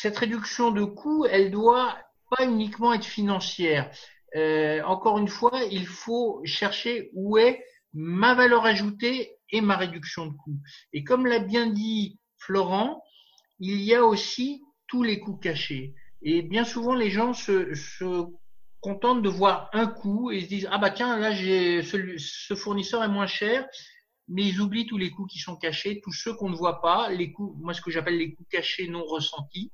cette 0.00 0.18
réduction 0.18 0.70
de 0.70 0.84
coûts, 0.84 1.26
elle 1.26 1.50
doit 1.50 1.96
pas 2.30 2.44
uniquement 2.44 2.92
être 2.92 3.04
financière. 3.04 3.90
Euh, 4.34 4.82
encore 4.82 5.18
une 5.18 5.28
fois, 5.28 5.62
il 5.70 5.86
faut 5.86 6.42
chercher 6.44 7.10
où 7.14 7.38
est 7.38 7.64
ma 7.92 8.34
valeur 8.34 8.66
ajoutée 8.66 9.36
et 9.50 9.60
ma 9.60 9.76
réduction 9.76 10.26
de 10.26 10.32
coûts. 10.32 10.60
Et 10.92 11.04
comme 11.04 11.26
l'a 11.26 11.38
bien 11.38 11.66
dit 11.68 12.18
Florent, 12.38 13.02
il 13.58 13.80
y 13.80 13.94
a 13.94 14.04
aussi 14.04 14.62
tous 14.86 15.02
les 15.02 15.18
coûts 15.18 15.36
cachés. 15.36 15.94
Et 16.22 16.42
bien 16.42 16.64
souvent, 16.64 16.94
les 16.94 17.10
gens 17.10 17.32
se, 17.32 17.74
se 17.74 18.26
contentent 18.80 19.22
de 19.22 19.28
voir 19.28 19.70
un 19.72 19.86
coût 19.86 20.30
et 20.30 20.42
se 20.42 20.48
disent 20.48 20.68
ah 20.70 20.78
bah 20.78 20.90
tiens 20.90 21.18
là 21.18 21.32
j'ai 21.32 21.82
ce 21.82 22.54
fournisseur 22.54 23.02
est 23.02 23.08
moins 23.08 23.26
cher, 23.26 23.66
mais 24.28 24.44
ils 24.44 24.60
oublient 24.60 24.86
tous 24.86 24.98
les 24.98 25.10
coûts 25.10 25.26
qui 25.26 25.38
sont 25.38 25.56
cachés, 25.56 26.00
tous 26.02 26.12
ceux 26.12 26.34
qu'on 26.34 26.50
ne 26.50 26.56
voit 26.56 26.80
pas, 26.80 27.10
les 27.10 27.32
coûts, 27.32 27.56
moi 27.60 27.74
ce 27.74 27.80
que 27.80 27.90
j'appelle 27.90 28.18
les 28.18 28.34
coûts 28.34 28.46
cachés 28.50 28.88
non 28.88 29.04
ressentis 29.04 29.72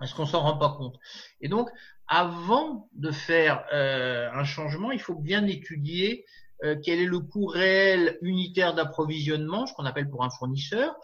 parce 0.00 0.14
qu'on 0.14 0.26
s'en 0.26 0.40
rend 0.40 0.56
pas 0.56 0.74
compte. 0.76 0.98
Et 1.40 1.48
donc, 1.48 1.68
avant 2.08 2.88
de 2.94 3.12
faire 3.12 3.64
euh, 3.72 4.28
un 4.32 4.44
changement, 4.44 4.90
il 4.90 5.00
faut 5.00 5.14
bien 5.14 5.46
étudier 5.46 6.24
euh, 6.64 6.74
quel 6.82 6.98
est 6.98 7.06
le 7.06 7.20
coût 7.20 7.46
réel 7.46 8.18
unitaire 8.22 8.74
d'approvisionnement, 8.74 9.66
ce 9.66 9.74
qu'on 9.74 9.84
appelle 9.84 10.08
pour 10.10 10.24
un 10.24 10.30
fournisseur, 10.30 10.96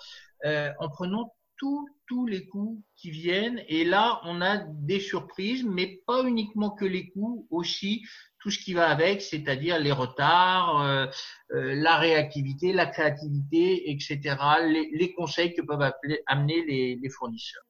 euh, 0.44 0.72
en 0.80 0.88
prenant 0.88 1.34
tous 1.58 1.88
tous 2.08 2.26
les 2.26 2.46
coûts 2.46 2.82
qui 2.96 3.10
viennent. 3.10 3.62
Et 3.68 3.84
là, 3.84 4.20
on 4.24 4.40
a 4.40 4.58
des 4.58 5.00
surprises, 5.00 5.64
mais 5.64 6.00
pas 6.06 6.22
uniquement 6.22 6.70
que 6.70 6.84
les 6.84 7.10
coûts, 7.10 7.46
aussi 7.50 8.02
tout 8.38 8.50
ce 8.50 8.60
qui 8.60 8.74
va 8.74 8.88
avec, 8.88 9.22
c'est-à-dire 9.22 9.80
les 9.80 9.90
retards, 9.90 11.10
la 11.50 11.96
réactivité, 11.96 12.72
la 12.72 12.86
créativité, 12.86 13.90
etc., 13.90 14.36
les, 14.68 15.14
conseils 15.14 15.52
que 15.52 15.62
peuvent 15.62 15.92
amener 16.28 16.64
les 16.64 17.10
fournisseurs. 17.10 17.65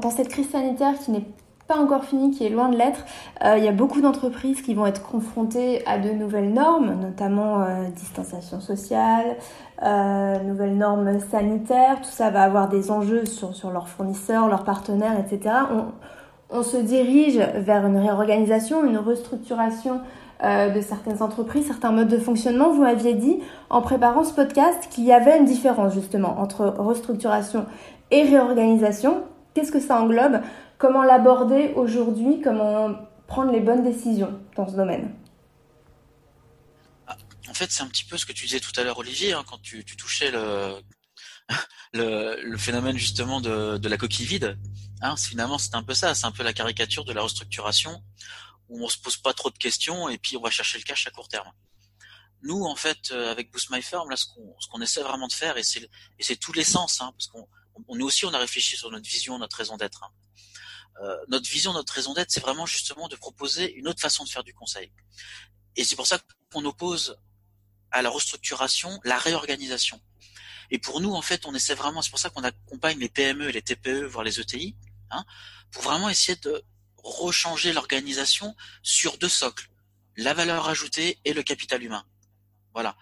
Dans 0.00 0.10
cette 0.10 0.28
crise 0.28 0.50
sanitaire 0.50 0.98
qui 0.98 1.10
n'est 1.10 1.26
pas 1.68 1.76
encore 1.76 2.04
finie, 2.04 2.30
qui 2.30 2.44
est 2.44 2.50
loin 2.50 2.68
de 2.68 2.76
l'être, 2.76 3.04
euh, 3.44 3.56
il 3.56 3.64
y 3.64 3.68
a 3.68 3.72
beaucoup 3.72 4.00
d'entreprises 4.00 4.62
qui 4.62 4.74
vont 4.74 4.86
être 4.86 5.02
confrontées 5.02 5.86
à 5.86 5.98
de 5.98 6.10
nouvelles 6.10 6.52
normes, 6.52 7.00
notamment 7.00 7.62
euh, 7.62 7.88
distanciation 7.94 8.60
sociale, 8.60 9.36
euh, 9.82 10.38
nouvelles 10.42 10.76
normes 10.76 11.20
sanitaires. 11.30 12.00
Tout 12.02 12.10
ça 12.10 12.30
va 12.30 12.42
avoir 12.42 12.68
des 12.68 12.90
enjeux 12.90 13.24
sur, 13.26 13.54
sur 13.54 13.70
leurs 13.70 13.88
fournisseurs, 13.88 14.48
leurs 14.48 14.64
partenaires, 14.64 15.18
etc. 15.18 15.54
On, 15.72 16.58
on, 16.58 16.62
se 16.62 16.76
dirige 16.76 17.38
vers 17.38 17.86
une 17.86 17.96
réorganisation, 17.96 18.84
une 18.84 18.98
restructuration 18.98 20.00
de 20.42 20.80
certaines 20.80 21.22
entreprises, 21.22 21.68
certains 21.68 21.92
modes 21.92 22.08
de 22.08 22.18
fonctionnement. 22.18 22.72
Vous 22.72 22.82
m'aviez 22.82 23.14
dit 23.14 23.38
en 23.70 23.80
préparant 23.80 24.24
ce 24.24 24.34
podcast 24.34 24.88
qu'il 24.90 25.04
y 25.04 25.12
avait 25.12 25.38
une 25.38 25.44
différence 25.44 25.94
justement 25.94 26.40
entre 26.40 26.74
restructuration 26.78 27.64
et 28.10 28.24
réorganisation. 28.24 29.22
Qu'est-ce 29.54 29.72
que 29.72 29.80
ça 29.80 30.00
englobe 30.00 30.40
Comment 30.78 31.02
l'aborder 31.02 31.72
aujourd'hui 31.76 32.40
Comment 32.42 32.94
prendre 33.26 33.52
les 33.52 33.60
bonnes 33.60 33.84
décisions 33.84 34.40
dans 34.56 34.68
ce 34.68 34.76
domaine 34.76 35.14
ah, 37.06 37.16
En 37.48 37.54
fait, 37.54 37.70
c'est 37.70 37.82
un 37.82 37.88
petit 37.88 38.04
peu 38.04 38.16
ce 38.16 38.26
que 38.26 38.32
tu 38.32 38.46
disais 38.46 38.60
tout 38.60 38.72
à 38.76 38.84
l'heure, 38.84 38.98
Olivier, 38.98 39.32
hein, 39.32 39.44
quand 39.46 39.60
tu, 39.60 39.84
touchais 39.84 40.30
le, 40.32 40.80
le, 41.92 42.56
phénomène 42.56 42.96
justement 42.96 43.40
de, 43.40 43.88
la 43.88 43.96
coquille 43.96 44.26
vide. 44.26 44.58
Hein, 45.02 45.16
finalement, 45.16 45.58
c'est 45.58 45.74
un 45.74 45.82
peu 45.82 45.94
ça, 45.94 46.14
c'est 46.14 46.26
un 46.26 46.32
peu 46.32 46.42
la 46.42 46.52
caricature 46.52 47.04
de 47.04 47.12
la 47.12 47.22
restructuration 47.22 48.02
où 48.68 48.82
on 48.82 48.88
se 48.88 48.98
pose 48.98 49.18
pas 49.18 49.34
trop 49.34 49.50
de 49.50 49.58
questions 49.58 50.08
et 50.08 50.16
puis 50.16 50.36
on 50.36 50.40
va 50.40 50.50
chercher 50.50 50.78
le 50.78 50.84
cash 50.84 51.06
à 51.06 51.10
court 51.10 51.28
terme. 51.28 51.50
Nous, 52.42 52.64
en 52.64 52.74
fait, 52.74 53.10
euh, 53.12 53.30
avec 53.30 53.52
Boost 53.52 53.70
My 53.70 53.82
Firm, 53.82 54.08
là, 54.10 54.16
ce 54.16 54.26
qu'on 54.26 54.80
essaie 54.80 55.02
vraiment 55.02 55.28
de 55.28 55.32
faire, 55.32 55.56
et 55.58 55.62
c'est 55.62 56.36
tous 56.36 56.52
les 56.52 56.64
sens, 56.64 57.00
hein, 57.00 57.12
parce 57.16 57.28
qu'on 57.28 57.46
on, 57.88 57.96
nous 57.96 58.06
aussi, 58.06 58.24
on 58.26 58.34
a 58.34 58.38
réfléchi 58.38 58.76
sur 58.76 58.90
notre 58.90 59.08
vision, 59.08 59.38
notre 59.38 59.56
raison 59.56 59.76
d'être. 59.76 60.04
Hein. 60.04 60.10
Euh, 61.02 61.16
notre 61.28 61.48
vision, 61.48 61.72
notre 61.72 61.92
raison 61.92 62.14
d'être, 62.14 62.30
c'est 62.30 62.40
vraiment 62.40 62.66
justement 62.66 63.08
de 63.08 63.16
proposer 63.16 63.72
une 63.74 63.88
autre 63.88 64.00
façon 64.00 64.24
de 64.24 64.28
faire 64.28 64.44
du 64.44 64.54
conseil. 64.54 64.92
Et 65.76 65.84
c'est 65.84 65.96
pour 65.96 66.06
ça 66.06 66.18
qu'on 66.52 66.64
oppose 66.64 67.18
à 67.90 68.02
la 68.02 68.10
restructuration 68.10 69.00
la 69.04 69.18
réorganisation. 69.18 70.00
Et 70.70 70.78
pour 70.78 71.00
nous, 71.00 71.12
en 71.12 71.22
fait, 71.22 71.46
on 71.46 71.54
essaie 71.54 71.74
vraiment, 71.74 72.02
c'est 72.02 72.10
pour 72.10 72.18
ça 72.18 72.30
qu'on 72.30 72.44
accompagne 72.44 72.98
les 72.98 73.08
PME 73.08 73.48
et 73.48 73.52
les 73.52 73.62
TPE, 73.62 74.04
voire 74.04 74.24
les 74.24 74.40
ETI, 74.40 74.76
hein, 75.10 75.24
pour 75.70 75.82
vraiment 75.82 76.08
essayer 76.08 76.36
de 76.36 76.62
rechanger 77.02 77.72
l'organisation 77.72 78.56
sur 78.82 79.18
deux 79.18 79.28
socles, 79.28 79.68
la 80.16 80.34
valeur 80.34 80.68
ajoutée 80.68 81.18
et 81.24 81.32
le 81.32 81.42
capital 81.42 81.82
humain. 81.82 82.04
Voilà 82.72 82.96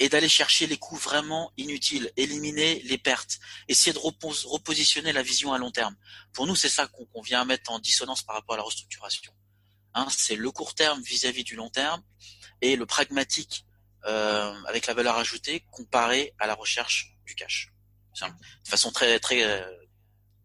et 0.00 0.08
d'aller 0.08 0.30
chercher 0.30 0.66
les 0.66 0.78
coûts 0.78 0.96
vraiment 0.96 1.52
inutiles, 1.58 2.10
éliminer 2.16 2.80
les 2.84 2.98
pertes, 2.98 3.38
essayer 3.68 3.92
de 3.92 3.98
repositionner 3.98 5.12
la 5.12 5.22
vision 5.22 5.52
à 5.52 5.58
long 5.58 5.70
terme. 5.70 5.94
Pour 6.32 6.46
nous, 6.46 6.56
c'est 6.56 6.70
ça 6.70 6.88
qu'on 6.88 7.20
vient 7.20 7.44
mettre 7.44 7.70
en 7.70 7.78
dissonance 7.78 8.22
par 8.22 8.34
rapport 8.34 8.54
à 8.54 8.56
la 8.56 8.64
restructuration. 8.64 9.32
Hein, 9.94 10.06
c'est 10.10 10.36
le 10.36 10.50
court 10.50 10.74
terme 10.74 11.02
vis-à-vis 11.02 11.44
du 11.44 11.54
long 11.54 11.68
terme 11.68 12.02
et 12.62 12.76
le 12.76 12.86
pragmatique 12.86 13.66
euh, 14.06 14.54
avec 14.66 14.86
la 14.86 14.94
valeur 14.94 15.16
ajoutée 15.18 15.66
comparé 15.70 16.34
à 16.38 16.46
la 16.46 16.54
recherche 16.54 17.14
du 17.26 17.34
cash. 17.34 17.72
De 18.22 18.68
façon 18.68 18.90
très 18.90 19.18
très 19.18 19.42
euh, 19.44 19.62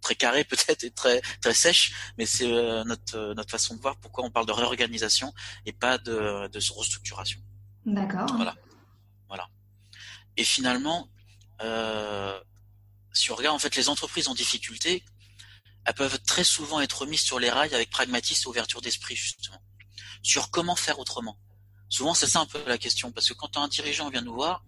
très 0.01 0.15
carrée 0.15 0.43
peut-être 0.51 0.83
et 0.83 0.91
très 0.91 1.21
très 1.41 1.53
sèche, 1.53 1.93
mais 2.17 2.25
c'est 2.25 2.51
euh, 2.51 2.83
notre 2.83 3.33
notre 3.33 3.51
façon 3.51 3.75
de 3.75 3.81
voir 3.81 3.97
pourquoi 3.97 4.25
on 4.25 4.31
parle 4.31 4.45
de 4.45 4.51
réorganisation 4.51 5.33
et 5.65 5.71
pas 5.71 5.97
de, 5.97 6.47
de 6.47 6.73
restructuration. 6.73 7.39
D'accord. 7.85 8.27
Voilà. 8.35 8.55
Et 10.37 10.43
finalement, 10.43 11.09
euh, 11.61 12.39
si 13.13 13.31
on 13.31 13.35
regarde 13.35 13.55
en 13.55 13.59
fait 13.59 13.75
les 13.75 13.89
entreprises 13.89 14.27
en 14.27 14.33
difficulté, 14.33 15.03
elles 15.85 15.93
peuvent 15.93 16.19
très 16.23 16.43
souvent 16.43 16.81
être 16.81 17.05
mises 17.05 17.21
sur 17.21 17.39
les 17.39 17.49
rails 17.49 17.73
avec 17.73 17.89
pragmatisme 17.89 18.43
et 18.47 18.49
ouverture 18.49 18.81
d'esprit 18.81 19.15
justement 19.15 19.61
sur 20.25 20.49
comment 20.49 20.75
faire 20.75 20.99
autrement. 20.99 21.37
Souvent 21.87 22.15
c'est 22.15 22.27
ça 22.27 22.39
un 22.39 22.47
peu 22.47 22.61
la 22.65 22.79
question 22.79 23.11
parce 23.11 23.27
que 23.29 23.33
quand 23.33 23.57
un 23.57 23.67
dirigeant 23.67 24.09
vient 24.09 24.23
nous 24.23 24.33
voir, 24.33 24.65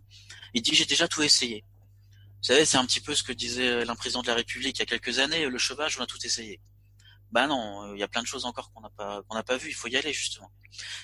il 0.53 0.61
dit 0.61 0.75
j'ai 0.75 0.85
déjà 0.85 1.07
tout 1.07 1.23
essayé. 1.23 1.63
Vous 2.41 2.53
savez, 2.53 2.65
c'est 2.65 2.77
un 2.77 2.85
petit 2.85 3.01
peu 3.01 3.15
ce 3.15 3.23
que 3.23 3.33
disait 3.33 3.83
l'un 3.83 3.95
président 3.95 4.21
de 4.21 4.27
la 4.27 4.35
République 4.35 4.77
il 4.77 4.79
y 4.79 4.83
a 4.83 4.85
quelques 4.85 5.17
années, 5.17 5.47
le 5.47 5.57
chevage, 5.57 5.97
on 5.99 6.03
a 6.03 6.05
tout 6.05 6.23
essayé. 6.23 6.61
Ben 7.31 7.47
non, 7.47 7.95
il 7.95 7.99
y 7.99 8.03
a 8.03 8.07
plein 8.07 8.21
de 8.21 8.27
choses 8.27 8.45
encore 8.45 8.71
qu'on 8.71 8.81
n'a 8.81 8.91
pas 8.91 9.23
qu'on 9.23 9.35
n'a 9.35 9.43
pas 9.43 9.57
vu, 9.57 9.69
il 9.69 9.73
faut 9.73 9.87
y 9.87 9.97
aller 9.97 10.13
justement. 10.13 10.51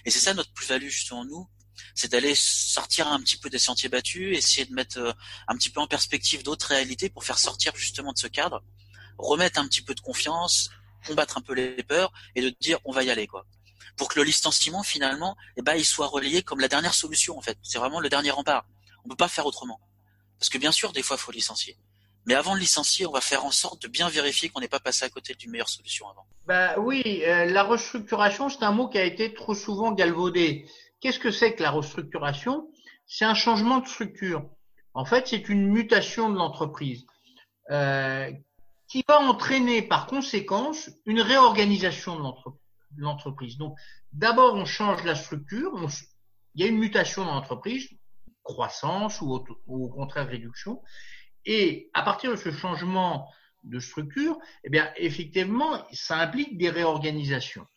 Et 0.06 0.12
c'est 0.12 0.20
ça 0.20 0.36
notre 0.36 0.54
plus-value 0.54 0.88
justement 0.88 1.26
nous, 1.26 1.50
c'est 1.96 2.12
d'aller 2.12 2.34
sortir 2.36 3.08
un 3.08 3.20
petit 3.20 3.38
peu 3.38 3.50
des 3.50 3.60
sentiers 3.60 3.90
battus, 3.90 4.38
essayer 4.38 4.66
de 4.66 4.74
mettre 4.74 5.00
euh, 5.00 5.14
un 5.48 5.56
petit 5.56 5.70
peu 5.70 5.80
en 5.80 5.88
perspective 5.88 6.44
d'autres 6.44 6.68
réalités 6.68 7.10
pour 7.10 7.24
faire 7.24 7.40
sortir 7.40 7.76
justement 7.76 8.14
de 8.14 8.18
ce 8.18 8.28
cadre, 8.28 8.64
remettre 9.18 9.60
un 9.60 9.68
petit 9.68 9.82
peu 9.82 9.94
de 9.94 10.02
confiance, 10.02 10.70
combattre 11.06 11.38
un 11.38 11.42
peu 11.42 11.54
les 11.54 11.84
peurs 11.84 12.12
et 12.36 12.42
de 12.42 12.56
dire 12.62 12.80
on 12.86 12.92
va 12.92 13.04
y 13.04 13.10
aller 13.10 13.28
quoi. 13.28 13.46
Pour 13.98 14.08
que 14.08 14.20
le 14.20 14.26
licenciement 14.26 14.84
finalement, 14.84 15.36
eh 15.58 15.62
ben, 15.62 15.76
il 15.76 15.86
soit 15.86 16.08
relayé 16.08 16.42
comme 16.42 16.60
la 16.60 16.68
dernière 16.68 16.94
solution 16.94 17.38
en 17.38 17.42
fait. 17.42 17.58
C'est 17.62 17.78
vraiment 17.78 18.00
le 18.00 18.10
dernier 18.10 18.32
rempart. 18.32 18.66
On 19.06 19.10
peut 19.10 19.16
pas 19.16 19.28
faire 19.28 19.46
autrement. 19.46 19.80
Parce 20.40 20.50
que 20.50 20.58
bien 20.58 20.72
sûr, 20.72 20.92
des 20.92 21.04
fois, 21.04 21.18
il 21.18 21.24
faut 21.24 21.32
licencier. 21.32 21.78
Mais 22.26 22.34
avant 22.34 22.56
de 22.56 22.60
licencier, 22.60 23.06
on 23.06 23.12
va 23.12 23.22
faire 23.22 23.46
en 23.46 23.52
sorte 23.52 23.82
de 23.82 23.88
bien 23.88 24.10
vérifier 24.10 24.50
qu'on 24.50 24.62
n'est 24.62 24.68
pas 24.68 24.80
passé 24.80 25.06
à 25.06 25.10
côté 25.10 25.36
d'une 25.36 25.52
meilleure 25.52 25.70
solution 25.70 26.10
avant. 26.10 26.26
Bah 26.48 26.76
oui, 26.80 27.24
euh, 27.26 27.46
la 27.46 27.64
restructuration, 27.64 28.50
c'est 28.50 28.64
un 28.64 28.72
mot 28.72 28.88
qui 28.88 28.98
a 28.98 29.04
été 29.04 29.34
trop 29.34 29.54
souvent 29.54 29.92
galvaudé. 29.92 30.66
Qu'est-ce 31.04 31.20
que 31.20 31.32
c'est 31.32 31.54
que 31.56 31.62
la 31.62 31.72
restructuration? 31.72 32.72
C'est 33.06 33.26
un 33.26 33.34
changement 33.34 33.80
de 33.80 33.88
structure. 33.88 34.50
En 34.94 35.04
fait, 35.04 35.28
c'est 35.28 35.50
une 35.50 35.68
mutation 35.68 36.30
de 36.30 36.38
l'entreprise 36.38 37.06
euh, 37.72 38.32
qui 38.88 39.04
va 39.06 39.20
entraîner 39.20 39.82
par 39.82 40.08
conséquence 40.08 40.90
une 41.06 41.20
réorganisation 41.20 42.16
de 42.18 43.02
l'entreprise. 43.02 43.58
Donc, 43.58 43.76
d'abord, 44.14 44.56
on 44.56 44.64
change 44.64 45.04
la 45.04 45.16
structure, 45.16 45.74
il 46.56 46.62
y 46.62 46.64
a 46.64 46.70
une 46.70 46.78
mutation 46.78 47.26
dans 47.26 47.34
l'entreprise, 47.34 47.90
croissance 48.42 49.20
ou 49.20 49.44
au, 49.68 49.90
contraire 49.90 50.30
réduction, 50.30 50.82
et 51.44 51.90
à 51.94 52.04
partir 52.04 52.32
de 52.32 52.38
ce 52.38 52.54
changement 52.54 53.30
de 53.66 53.80
structure, 53.80 54.40
eh 54.64 54.70
bien, 54.70 54.90
effectivement, 54.96 55.86
ça 55.92 56.18
implique 56.18 56.58
des 56.58 56.70
réorganisations. 56.70 57.68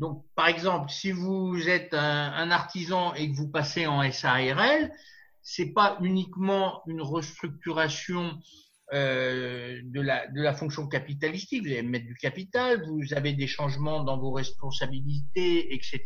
Donc, 0.00 0.24
par 0.34 0.48
exemple, 0.48 0.90
si 0.90 1.12
vous 1.12 1.68
êtes 1.68 1.92
un, 1.92 2.50
artisan 2.50 3.12
et 3.12 3.30
que 3.30 3.36
vous 3.36 3.50
passez 3.50 3.86
en 3.86 4.10
SARL, 4.10 4.90
c'est 5.42 5.74
pas 5.74 5.98
uniquement 6.00 6.80
une 6.86 7.02
restructuration 7.02 8.40
euh, 8.94 9.78
de, 9.84 10.00
la, 10.00 10.54
fonction 10.54 10.88
capitalistique, 10.88 11.62
vous 11.64 11.68
allez 11.68 11.82
mettre 11.82 12.06
du 12.06 12.14
capital, 12.14 12.82
vous 12.88 13.12
avez 13.12 13.34
des 13.34 13.46
changements 13.46 14.02
dans 14.02 14.18
vos 14.18 14.32
responsabilités, 14.32 15.74
etc. 15.74 16.00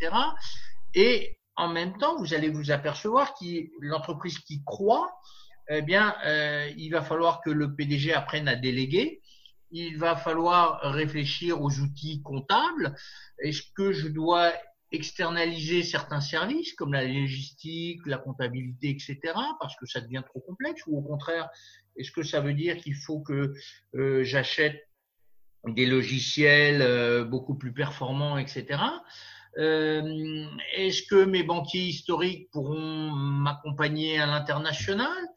Et 0.95 1.39
en 1.55 1.69
même 1.69 1.97
temps, 1.97 2.19
vous 2.19 2.35
allez 2.35 2.51
vous 2.51 2.73
apercevoir 2.73 3.33
que 3.35 3.45
l'entreprise 3.81 4.41
qui 4.41 4.65
croit, 4.65 5.09
eh 5.69 5.83
bien, 5.83 6.17
euh, 6.27 6.69
il 6.77 6.91
va 6.91 7.03
falloir 7.03 7.41
que 7.43 7.51
le 7.51 7.77
PDG 7.77 8.13
apprenne 8.13 8.49
à 8.49 8.57
déléguer. 8.57 9.23
Il 9.77 9.99
va 9.99 10.15
falloir 10.15 10.81
réfléchir 10.93 11.61
aux 11.61 11.81
outils 11.81 12.23
comptables. 12.23 12.95
Est-ce 13.41 13.63
que 13.75 13.91
je 13.91 14.07
dois 14.07 14.53
externaliser 14.93 15.83
certains 15.83 16.21
services 16.21 16.75
comme 16.75 16.93
la 16.93 17.05
logistique, 17.05 18.01
la 18.07 18.19
comptabilité, 18.19 18.91
etc., 18.91 19.19
parce 19.61 19.75
que 19.75 19.87
ça 19.87 20.01
devient 20.01 20.23
trop 20.25 20.39
complexe, 20.39 20.83
ou 20.87 20.99
au 20.99 21.03
contraire, 21.03 21.51
est-ce 21.97 22.13
que 22.13 22.23
ça 22.23 22.41
veut 22.41 22.55
dire 22.55 22.77
qu'il 22.77 22.95
faut 22.95 23.19
que 23.19 23.53
euh, 23.97 24.23
j'achète 24.23 24.81
des 25.67 25.87
logiciels 25.87 26.81
euh, 26.81 27.25
beaucoup 27.25 27.57
plus 27.57 27.73
performants, 27.73 28.39
etc. 28.39 28.81
Euh, 29.59 30.47
est-ce 30.77 31.03
que 31.03 31.25
mes 31.25 31.43
banquiers 31.43 31.87
historiques 31.87 32.49
pourront 32.53 33.11
m'accompagner 33.11 34.21
à 34.21 34.27
l'international? 34.27 35.29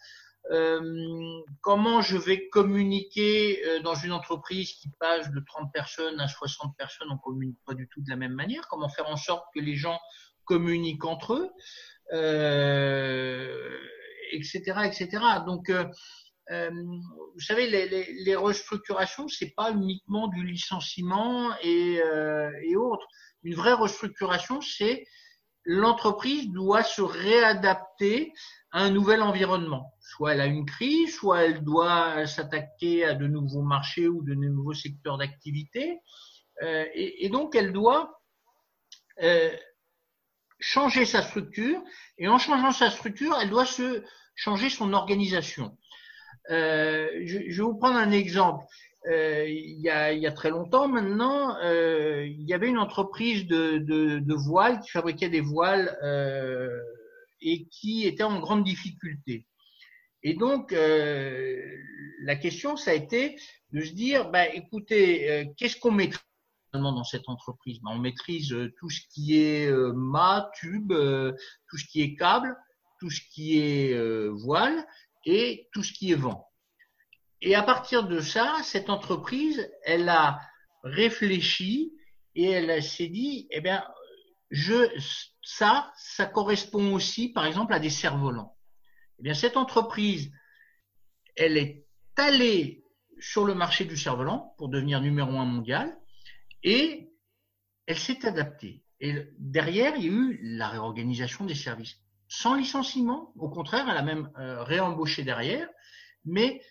Comment 1.61 2.01
je 2.01 2.17
vais 2.17 2.47
communiquer 2.49 3.65
euh, 3.65 3.79
dans 3.81 3.95
une 3.95 4.11
entreprise 4.11 4.73
qui 4.73 4.89
passe 4.99 5.31
de 5.31 5.39
30 5.39 5.71
personnes 5.73 6.19
à 6.19 6.27
60 6.27 6.75
personnes 6.77 7.09
On 7.11 7.17
communique 7.17 7.59
pas 7.65 7.73
du 7.73 7.87
tout 7.89 8.01
de 8.01 8.09
la 8.09 8.15
même 8.15 8.33
manière. 8.33 8.67
Comment 8.69 8.89
faire 8.89 9.07
en 9.07 9.17
sorte 9.17 9.45
que 9.53 9.59
les 9.59 9.75
gens 9.75 9.99
communiquent 10.45 11.03
entre 11.03 11.33
eux, 11.33 11.49
etc., 14.31 14.81
etc. 14.85 15.23
Donc 15.45 15.69
vous 16.49 17.39
savez, 17.41 17.67
les, 17.69 17.89
les, 17.89 18.13
les 18.23 18.35
restructurations, 18.35 19.27
c'est 19.27 19.53
pas 19.57 19.71
uniquement 19.71 20.29
du 20.29 20.45
licenciement 20.45 21.51
et 21.61 21.99
autres 22.77 23.07
une 23.43 23.55
vraie 23.55 23.73
restructuration, 23.73 24.61
c'est 24.61 25.05
l'entreprise 25.67 26.49
doit 26.49 26.81
se 26.81 27.01
réadapter 27.01 28.33
à 28.71 28.83
un 28.83 28.89
nouvel 28.89 29.21
environnement. 29.21 29.93
Soit 29.99 30.33
elle 30.33 30.41
a 30.41 30.45
une 30.45 30.65
crise, 30.65 31.13
soit 31.13 31.43
elle 31.43 31.61
doit 31.63 32.25
s'attaquer 32.25 33.03
à 33.03 33.13
de 33.13 33.27
nouveaux 33.27 33.61
marchés 33.61 34.07
ou 34.07 34.23
de 34.23 34.33
nouveaux 34.33 34.73
secteurs 34.73 35.17
d'activité. 35.17 35.99
Euh, 36.63 36.85
et, 36.93 37.27
donc, 37.29 37.53
elle 37.53 37.73
doit 37.73 38.21
euh, 39.21 39.51
changer 40.59 41.05
sa 41.05 41.21
structure. 41.21 41.83
Et 42.17 42.29
en 42.29 42.37
changeant 42.37 42.71
sa 42.71 42.89
structure, 42.89 43.37
elle 43.39 43.49
doit 43.49 43.65
se 43.65 44.03
changer 44.35 44.69
son 44.69 44.93
organisation. 44.93 45.77
Euh, 46.49 47.09
je, 47.25 47.39
je, 47.49 47.61
vais 47.61 47.67
vous 47.67 47.77
prendre 47.77 47.97
un 47.97 48.11
exemple. 48.11 48.63
Euh, 49.07 49.47
il, 49.47 49.79
y 49.79 49.89
a, 49.89 50.11
il, 50.11 50.21
y 50.21 50.27
a, 50.27 50.33
très 50.33 50.49
longtemps 50.49 50.89
maintenant, 50.89 51.57
euh, 51.63 52.25
il 52.25 52.43
y 52.43 52.53
avait 52.53 52.67
une 52.67 52.77
entreprise 52.77 53.47
de, 53.47 53.77
de, 53.77 54.19
de 54.19 54.33
voiles 54.33 54.81
qui 54.81 54.89
fabriquait 54.89 55.29
des 55.29 55.39
voiles 55.39 55.97
euh, 56.03 56.77
et 57.39 57.67
qui 57.67 58.05
était 58.05 58.23
en 58.23 58.39
grande 58.39 58.65
difficulté. 58.65 59.45
Et 60.23 60.33
donc, 60.33 60.73
euh, 60.73 61.61
la 62.23 62.35
question, 62.35 62.75
ça 62.75 62.91
a 62.91 62.95
été 62.95 63.37
de 63.71 63.81
se 63.81 63.93
dire, 63.93 64.29
bah, 64.29 64.45
écoutez, 64.53 65.31
euh, 65.31 65.45
qu'est-ce 65.55 65.77
qu'on 65.77 65.91
maîtrise 65.91 66.19
dans 66.73 67.03
cette 67.05 67.29
entreprise? 67.29 67.79
Bah, 67.81 67.91
On 67.93 67.99
maîtrise 67.99 68.53
tout 68.77 68.89
ce 68.89 68.99
qui 69.13 69.39
est 69.39 69.71
mât, 69.71 70.51
tube, 70.55 70.91
tout 70.91 71.77
ce 71.77 71.85
qui 71.85 72.01
est 72.01 72.15
câble, 72.15 72.57
tout 72.99 73.09
ce 73.09 73.21
qui 73.31 73.59
est 73.59 73.97
voile 74.31 74.85
et 75.23 75.69
tout 75.71 75.83
ce 75.83 75.93
qui 75.93 76.11
est 76.11 76.15
vent. 76.15 76.47
Et 77.41 77.55
à 77.55 77.63
partir 77.63 78.07
de 78.07 78.19
ça, 78.19 78.57
cette 78.63 78.89
entreprise, 78.89 79.69
elle 79.83 80.09
a 80.09 80.39
réfléchi 80.83 81.93
et 82.35 82.49
elle 82.49 82.83
s'est 82.83 83.07
dit, 83.07 83.47
eh 83.51 83.61
bien, 83.61 83.83
je, 84.49 84.89
ça, 85.41 85.91
ça 85.97 86.25
correspond 86.25 86.93
aussi, 86.93 87.29
par 87.29 87.45
exemple, 87.45 87.73
à 87.73 87.79
des 87.79 87.89
cerfs-volants. 87.89 88.55
Eh 89.19 89.23
bien, 89.23 89.33
cette 89.33 89.57
entreprise, 89.57 90.31
elle 91.35 91.57
est 91.57 91.85
allée 92.15 92.83
sur 93.19 93.45
le 93.45 93.55
marché 93.55 93.85
du 93.85 93.97
cerf-volant 93.97 94.53
pour 94.57 94.69
devenir 94.69 95.01
numéro 95.01 95.31
un 95.37 95.45
mondial 95.45 95.97
et 96.63 97.09
elle 97.85 97.97
s'est 97.97 98.25
adaptée. 98.25 98.83
Et 98.99 99.27
derrière, 99.37 99.95
il 99.95 100.03
y 100.03 100.07
a 100.07 100.11
eu 100.11 100.39
la 100.41 100.69
réorganisation 100.69 101.45
des 101.45 101.55
services. 101.55 101.97
Sans 102.27 102.55
licenciement, 102.55 103.31
au 103.37 103.49
contraire, 103.49 103.87
elle 103.89 103.97
a 103.97 104.03
même 104.03 104.31
euh, 104.37 104.63
réembauché 104.63 105.23
derrière, 105.23 105.69
mais 106.25 106.61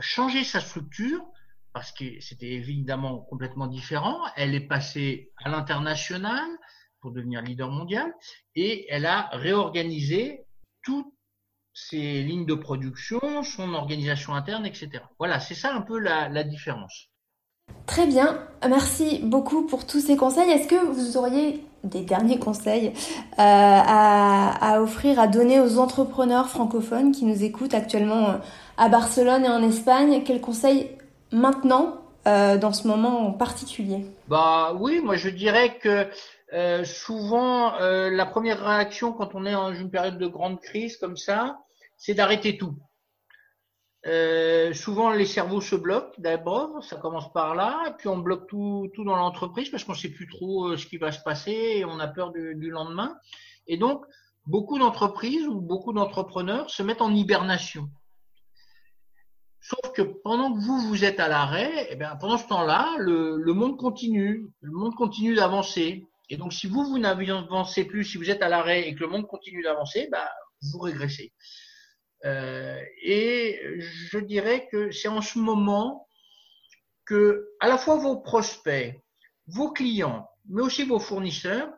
changer 0.00 0.44
sa 0.44 0.60
structure 0.60 1.24
parce 1.72 1.92
que 1.92 2.20
c'était 2.20 2.52
évidemment 2.52 3.20
complètement 3.20 3.66
différent. 3.66 4.20
Elle 4.36 4.54
est 4.54 4.68
passée 4.68 5.32
à 5.42 5.48
l'international 5.48 6.44
pour 7.00 7.12
devenir 7.12 7.42
leader 7.42 7.70
mondial 7.70 8.12
et 8.54 8.86
elle 8.90 9.06
a 9.06 9.28
réorganisé 9.32 10.44
toutes 10.82 11.12
ses 11.74 12.22
lignes 12.22 12.46
de 12.46 12.54
production, 12.54 13.42
son 13.42 13.74
organisation 13.74 14.34
interne, 14.34 14.66
etc. 14.66 15.02
Voilà, 15.18 15.40
c'est 15.40 15.54
ça 15.54 15.74
un 15.74 15.80
peu 15.80 15.98
la, 15.98 16.28
la 16.28 16.44
différence. 16.44 17.11
Très 17.86 18.06
bien, 18.06 18.38
merci 18.68 19.20
beaucoup 19.22 19.66
pour 19.66 19.86
tous 19.86 20.00
ces 20.00 20.16
conseils. 20.16 20.50
Est-ce 20.50 20.68
que 20.68 20.76
vous 20.76 21.16
auriez 21.16 21.64
des 21.84 22.02
derniers 22.02 22.38
conseils 22.38 22.88
euh, 22.88 23.42
à, 23.42 24.80
offrir, 24.80 25.18
à 25.18 25.26
donner 25.26 25.60
aux 25.60 25.78
entrepreneurs 25.78 26.48
francophones 26.48 27.12
qui 27.12 27.24
nous 27.24 27.42
écoutent 27.42 27.74
actuellement 27.74 28.30
euh, 28.30 28.34
à 28.78 28.88
Barcelone 28.88 29.44
et 29.44 29.48
en 29.48 29.62
Espagne? 29.62 30.22
Quels 30.24 30.40
conseils 30.40 30.90
maintenant, 31.32 31.96
euh, 32.28 32.56
dans 32.56 32.72
ce 32.72 32.86
moment 32.86 33.26
en 33.26 33.32
particulier? 33.32 34.06
Bah 34.28 34.74
oui, 34.78 35.00
moi 35.00 35.16
je 35.16 35.28
dirais 35.28 35.78
que 35.78 36.06
souvent 36.84 37.72
la 37.80 38.26
première 38.26 38.62
réaction 38.62 39.12
quand 39.12 39.34
on 39.34 39.46
est 39.46 39.52
dans 39.52 39.72
une 39.72 39.90
période 39.90 40.18
de 40.18 40.26
grande 40.26 40.60
crise 40.60 40.98
comme 40.98 41.16
ça, 41.16 41.58
c'est 41.96 42.14
d'arrêter 42.14 42.58
tout. 42.58 42.74
Euh, 44.06 44.74
souvent, 44.74 45.10
les 45.10 45.26
cerveaux 45.26 45.60
se 45.60 45.76
bloquent 45.76 46.14
d'abord, 46.18 46.82
ça 46.82 46.96
commence 46.96 47.32
par 47.32 47.54
là, 47.54 47.84
et 47.88 47.92
puis 47.96 48.08
on 48.08 48.18
bloque 48.18 48.48
tout, 48.48 48.90
tout 48.94 49.04
dans 49.04 49.14
l'entreprise 49.14 49.70
parce 49.70 49.84
qu'on 49.84 49.94
sait 49.94 50.08
plus 50.08 50.28
trop 50.28 50.70
euh, 50.70 50.76
ce 50.76 50.86
qui 50.86 50.96
va 50.96 51.12
se 51.12 51.20
passer 51.22 51.52
et 51.52 51.84
on 51.84 52.00
a 52.00 52.08
peur 52.08 52.32
du, 52.32 52.56
du 52.56 52.70
lendemain. 52.70 53.16
Et 53.68 53.76
donc, 53.76 54.04
beaucoup 54.46 54.78
d'entreprises 54.78 55.46
ou 55.46 55.60
beaucoup 55.60 55.92
d'entrepreneurs 55.92 56.68
se 56.68 56.82
mettent 56.82 57.02
en 57.02 57.14
hibernation. 57.14 57.88
Sauf 59.60 59.92
que 59.92 60.02
pendant 60.02 60.52
que 60.52 60.58
vous, 60.58 60.80
vous 60.88 61.04
êtes 61.04 61.20
à 61.20 61.28
l'arrêt, 61.28 61.86
eh 61.90 61.94
bien, 61.94 62.16
pendant 62.16 62.36
ce 62.36 62.48
temps-là, 62.48 62.96
le, 62.98 63.36
le, 63.36 63.52
monde 63.52 63.76
continue. 63.76 64.50
Le 64.60 64.72
monde 64.72 64.96
continue 64.96 65.36
d'avancer. 65.36 66.04
Et 66.28 66.36
donc, 66.36 66.52
si 66.52 66.66
vous, 66.66 66.84
vous 66.84 66.98
n'avancez 66.98 67.84
plus, 67.84 68.04
si 68.04 68.18
vous 68.18 68.28
êtes 68.28 68.42
à 68.42 68.48
l'arrêt 68.48 68.88
et 68.88 68.94
que 68.96 69.00
le 69.00 69.06
monde 69.06 69.28
continue 69.28 69.62
d'avancer, 69.62 70.08
bah, 70.10 70.28
vous 70.72 70.80
régressez. 70.80 71.32
Euh, 72.24 72.80
et 73.02 73.60
je 73.78 74.18
dirais 74.18 74.68
que 74.70 74.90
c'est 74.90 75.08
en 75.08 75.22
ce 75.22 75.38
moment 75.38 76.06
que 77.04 77.48
à 77.60 77.68
la 77.68 77.78
fois 77.78 77.96
vos 77.96 78.20
prospects, 78.20 79.02
vos 79.46 79.72
clients, 79.72 80.28
mais 80.48 80.62
aussi 80.62 80.84
vos 80.84 81.00
fournisseurs, 81.00 81.72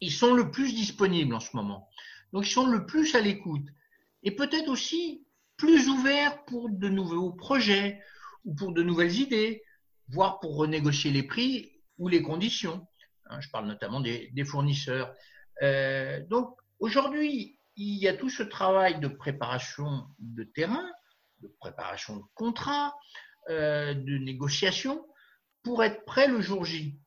ils 0.00 0.12
sont 0.12 0.34
le 0.34 0.50
plus 0.50 0.74
disponibles 0.74 1.34
en 1.34 1.40
ce 1.40 1.56
moment. 1.56 1.88
Donc 2.32 2.46
ils 2.46 2.52
sont 2.52 2.66
le 2.66 2.86
plus 2.86 3.14
à 3.14 3.20
l'écoute. 3.20 3.66
Et 4.22 4.30
peut-être 4.30 4.68
aussi 4.68 5.24
plus 5.56 5.88
ouverts 5.88 6.44
pour 6.44 6.68
de 6.70 6.88
nouveaux 6.88 7.32
projets 7.32 8.00
ou 8.44 8.54
pour 8.54 8.72
de 8.72 8.82
nouvelles 8.82 9.16
idées, 9.18 9.62
voire 10.08 10.38
pour 10.40 10.56
renégocier 10.56 11.10
les 11.10 11.24
prix 11.24 11.72
ou 11.98 12.08
les 12.08 12.22
conditions. 12.22 12.86
Hein, 13.26 13.40
je 13.40 13.48
parle 13.50 13.66
notamment 13.66 14.00
des, 14.00 14.44
fournisseurs. 14.44 15.12
Euh, 15.62 16.24
donc 16.26 16.56
aujourd'hui, 16.78 17.57
il 17.78 17.96
y 17.98 18.08
a 18.08 18.14
tout 18.14 18.28
ce 18.28 18.42
travail 18.42 18.98
de 18.98 19.06
préparation 19.06 20.04
de 20.18 20.42
terrain, 20.42 20.90
de 21.40 21.48
préparation 21.60 22.16
de 22.16 22.24
contrat, 22.34 22.94
euh, 23.50 23.94
de 23.94 24.18
négociation, 24.18 25.06
pour 25.62 25.84
être 25.84 26.04
prêt 26.04 26.26
le 26.26 26.40
jour 26.40 26.64
J. 26.64 26.98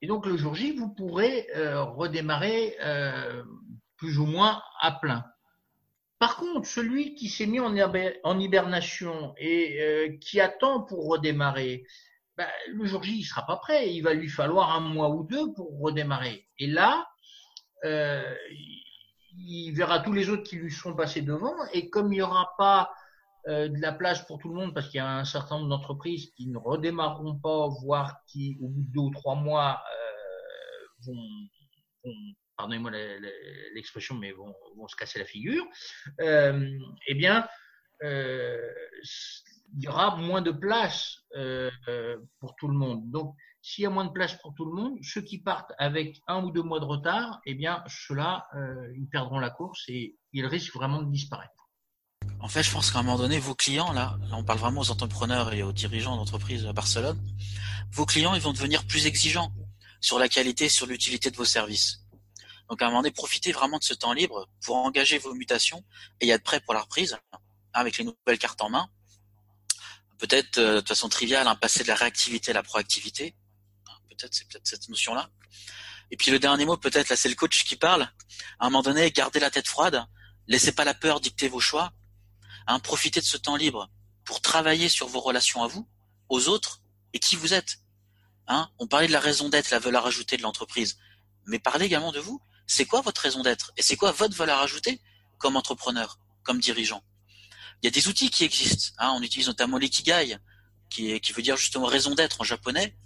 Et 0.00 0.06
donc 0.06 0.24
le 0.24 0.36
jour 0.36 0.54
J, 0.54 0.72
vous 0.72 0.88
pourrez 0.94 1.48
euh, 1.56 1.82
redémarrer 1.82 2.76
euh, 2.80 3.42
plus 3.96 4.18
ou 4.18 4.26
moins 4.26 4.62
à 4.80 4.92
plein. 4.92 5.24
par 6.20 6.36
contre, 6.36 6.68
celui 6.68 7.16
qui 7.16 7.28
s'est 7.28 7.46
mis 7.46 7.58
en, 7.58 8.38
hibernation 8.38 9.34
et 9.36 10.18
qui 10.20 10.40
attend 10.40 10.82
pour 10.82 11.08
redémarrer, 11.08 11.84
bah, 12.36 12.48
le 12.68 12.84
jour 12.84 13.02
J, 13.02 13.18
il 13.18 13.24
sera 13.24 13.44
pas 13.44 13.56
prêt. 13.56 13.92
Il 13.92 14.02
va 14.02 14.14
lui 14.14 14.28
falloir 14.28 14.76
un 14.76 14.80
mois 14.80 15.10
ou 15.10 15.24
deux 15.24 15.52
pour 15.54 15.80
redémarrer. 15.80 16.48
Et 16.58 16.68
là, 16.68 17.08
il 19.36 19.72
verra 19.72 20.00
tous 20.00 20.12
les 20.12 20.28
autres 20.28 20.44
qui 20.44 20.56
lui 20.56 20.70
sont 20.70 20.94
passés 20.94 21.22
devant. 21.22 21.54
Et 21.72 21.90
comme 21.90 22.12
il 22.12 22.16
n'y 22.16 22.22
aura 22.22 22.54
pas 22.58 22.90
euh, 23.48 23.68
de 23.68 23.80
la 23.80 23.92
place 23.92 24.26
pour 24.26 24.38
tout 24.38 24.48
le 24.48 24.54
monde, 24.54 24.74
parce 24.74 24.88
qu'il 24.88 24.98
y 24.98 25.00
a 25.00 25.18
un 25.18 25.24
certain 25.24 25.58
nombre 25.58 25.70
d'entreprises 25.70 26.30
qui 26.36 26.48
ne 26.48 26.58
redémarreront 26.58 27.38
pas, 27.38 27.68
voire 27.82 28.20
qui, 28.26 28.56
au 28.60 28.68
bout 28.68 28.82
de 28.82 28.92
deux 28.92 29.00
ou 29.00 29.10
trois 29.10 29.34
mois, 29.34 29.82
vont, 31.04 31.16
vont 32.04 32.14
pardonnez-moi 32.56 32.92
l'expression, 33.74 34.14
mais 34.14 34.32
vont, 34.32 34.54
vont, 34.76 34.88
se 34.88 34.96
casser 34.96 35.18
la 35.18 35.24
figure, 35.24 35.64
euh, 36.20 36.78
eh 37.06 37.14
bien, 37.14 37.48
euh, 38.04 38.72
il 39.74 39.84
y 39.84 39.88
aura 39.88 40.16
moins 40.16 40.42
de 40.42 40.50
place 40.50 41.18
euh, 41.36 41.70
pour 42.38 42.54
tout 42.56 42.68
le 42.68 42.74
monde. 42.74 43.10
Donc, 43.10 43.34
s'il 43.62 43.84
y 43.84 43.86
a 43.86 43.90
moins 43.90 44.04
de 44.04 44.12
place 44.12 44.34
pour 44.42 44.54
tout 44.54 44.64
le 44.64 44.72
monde, 44.72 44.98
ceux 45.02 45.22
qui 45.22 45.38
partent 45.38 45.72
avec 45.78 46.20
un 46.26 46.42
ou 46.44 46.50
deux 46.50 46.62
mois 46.62 46.80
de 46.80 46.84
retard, 46.84 47.40
eh 47.46 47.54
bien, 47.54 47.82
ceux-là, 47.86 48.46
ils 48.96 49.08
perdront 49.08 49.38
la 49.38 49.50
course 49.50 49.84
et 49.88 50.16
ils 50.32 50.46
risquent 50.46 50.74
vraiment 50.74 51.00
de 51.00 51.10
disparaître. 51.10 51.52
En 52.40 52.48
fait, 52.48 52.64
je 52.64 52.72
pense 52.72 52.90
qu'à 52.90 52.98
un 52.98 53.02
moment 53.02 53.18
donné, 53.18 53.38
vos 53.38 53.54
clients, 53.54 53.92
là, 53.92 54.18
on 54.32 54.42
parle 54.42 54.58
vraiment 54.58 54.80
aux 54.80 54.90
entrepreneurs 54.90 55.52
et 55.52 55.62
aux 55.62 55.72
dirigeants 55.72 56.16
d'entreprises 56.16 56.66
à 56.66 56.72
Barcelone, 56.72 57.18
vos 57.92 58.04
clients, 58.04 58.34
ils 58.34 58.42
vont 58.42 58.52
devenir 58.52 58.84
plus 58.84 59.06
exigeants 59.06 59.52
sur 60.00 60.18
la 60.18 60.28
qualité, 60.28 60.68
sur 60.68 60.86
l'utilité 60.86 61.30
de 61.30 61.36
vos 61.36 61.44
services. 61.44 62.00
Donc 62.68 62.80
à 62.82 62.86
un 62.86 62.88
moment 62.88 63.02
donné, 63.02 63.12
profitez 63.12 63.52
vraiment 63.52 63.78
de 63.78 63.84
ce 63.84 63.94
temps 63.94 64.12
libre 64.12 64.48
pour 64.64 64.76
engager 64.76 65.18
vos 65.18 65.34
mutations 65.34 65.84
et 66.20 66.28
être 66.30 66.42
prêt 66.42 66.60
pour 66.60 66.74
la 66.74 66.80
reprise 66.80 67.14
hein, 67.32 67.38
avec 67.72 67.98
les 67.98 68.04
nouvelles 68.04 68.38
cartes 68.38 68.60
en 68.62 68.70
main. 68.70 68.88
Peut-être 70.18 70.58
euh, 70.58 70.80
de 70.80 70.86
façon 70.86 71.08
triviale, 71.08 71.46
hein, 71.46 71.54
passer 71.54 71.82
de 71.82 71.88
la 71.88 71.94
réactivité 71.94 72.50
à 72.50 72.54
la 72.54 72.62
proactivité. 72.62 73.36
C'est 74.30 74.48
peut-être 74.48 74.66
cette 74.66 74.88
notion-là. 74.88 75.30
Et 76.10 76.16
puis 76.16 76.30
le 76.30 76.38
dernier 76.38 76.64
mot, 76.64 76.76
peut-être 76.76 77.08
là, 77.08 77.16
c'est 77.16 77.28
le 77.28 77.34
coach 77.34 77.64
qui 77.64 77.76
parle. 77.76 78.02
À 78.58 78.66
un 78.66 78.70
moment 78.70 78.82
donné, 78.82 79.10
gardez 79.10 79.40
la 79.40 79.50
tête 79.50 79.66
froide, 79.66 80.04
laissez 80.46 80.72
pas 80.72 80.84
la 80.84 80.94
peur 80.94 81.20
dicter 81.20 81.48
vos 81.48 81.60
choix. 81.60 81.92
Hein, 82.66 82.78
profitez 82.80 83.20
de 83.20 83.26
ce 83.26 83.36
temps 83.36 83.56
libre 83.56 83.90
pour 84.24 84.40
travailler 84.40 84.88
sur 84.88 85.08
vos 85.08 85.20
relations 85.20 85.62
à 85.62 85.66
vous, 85.66 85.88
aux 86.28 86.48
autres 86.48 86.80
et 87.12 87.18
qui 87.18 87.36
vous 87.36 87.54
êtes. 87.54 87.78
Hein, 88.46 88.70
on 88.78 88.86
parlait 88.86 89.06
de 89.06 89.12
la 89.12 89.20
raison 89.20 89.48
d'être, 89.48 89.70
la 89.70 89.78
valeur 89.78 90.06
ajoutée 90.06 90.36
de 90.36 90.42
l'entreprise, 90.42 90.98
mais 91.46 91.58
parlez 91.58 91.86
également 91.86 92.12
de 92.12 92.20
vous 92.20 92.40
c'est 92.66 92.86
quoi 92.86 93.00
votre 93.00 93.20
raison 93.20 93.42
d'être 93.42 93.72
et 93.76 93.82
c'est 93.82 93.96
quoi 93.96 94.12
votre 94.12 94.34
valeur 94.34 94.60
ajoutée 94.60 95.00
comme 95.38 95.56
entrepreneur, 95.56 96.18
comme 96.42 96.60
dirigeant? 96.60 97.02
Il 97.82 97.86
y 97.86 97.88
a 97.88 97.90
des 97.90 98.08
outils 98.08 98.30
qui 98.30 98.44
existent. 98.44 98.94
Hein. 98.98 99.12
on 99.16 99.22
utilise 99.22 99.48
notamment 99.48 99.76
l'ikigai, 99.76 100.38
qui 100.88 101.20
veut 101.34 101.42
dire 101.42 101.56
justement 101.56 101.86
raison 101.86 102.14
d'être 102.14 102.40
en 102.40 102.44
japonais, 102.44 102.96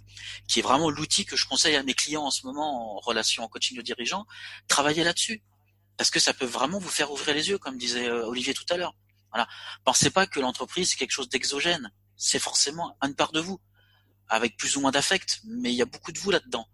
qui 0.47 0.59
est 0.59 0.61
vraiment 0.61 0.89
l'outil 0.89 1.25
que 1.25 1.35
je 1.35 1.45
conseille 1.47 1.75
à 1.75 1.83
mes 1.83 1.93
clients 1.93 2.23
en 2.23 2.31
ce 2.31 2.45
moment 2.45 2.97
en 2.97 2.99
relation 2.99 3.43
en 3.43 3.47
coaching 3.47 3.77
de 3.77 3.81
dirigeants. 3.81 4.25
Travaillez 4.67 5.03
là-dessus 5.03 5.41
parce 5.97 6.11
que 6.11 6.19
ça 6.19 6.33
peut 6.33 6.45
vraiment 6.45 6.79
vous 6.79 6.89
faire 6.89 7.11
ouvrir 7.11 7.35
les 7.35 7.49
yeux, 7.49 7.57
comme 7.57 7.77
disait 7.77 8.07
euh, 8.07 8.25
Olivier 8.25 8.53
tout 8.53 8.65
à 8.69 8.77
l'heure. 8.77 8.93
Voilà. 9.31 9.47
Pensez 9.83 10.09
pas 10.09 10.27
que 10.27 10.39
l'entreprise 10.39 10.91
c'est 10.91 10.97
quelque 10.97 11.11
chose 11.11 11.29
d'exogène. 11.29 11.91
C'est 12.15 12.39
forcément 12.39 12.97
une 13.03 13.15
part 13.15 13.31
de 13.31 13.39
vous, 13.39 13.59
avec 14.27 14.57
plus 14.57 14.77
ou 14.77 14.81
moins 14.81 14.91
d'affect, 14.91 15.41
mais 15.45 15.71
il 15.71 15.75
y 15.75 15.81
a 15.81 15.85
beaucoup 15.85 16.11
de 16.11 16.19
vous 16.19 16.31
là-dedans. 16.31 16.67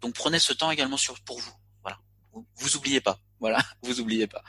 Donc 0.00 0.14
prenez 0.14 0.38
ce 0.38 0.52
temps 0.52 0.70
également 0.70 0.96
pour 1.24 1.40
vous 1.40 1.54
vous 2.56 2.76
oubliez 2.76 3.00
pas. 3.00 3.18
Voilà, 3.40 3.58
vous 3.82 4.00
oubliez 4.00 4.26
pas. 4.26 4.42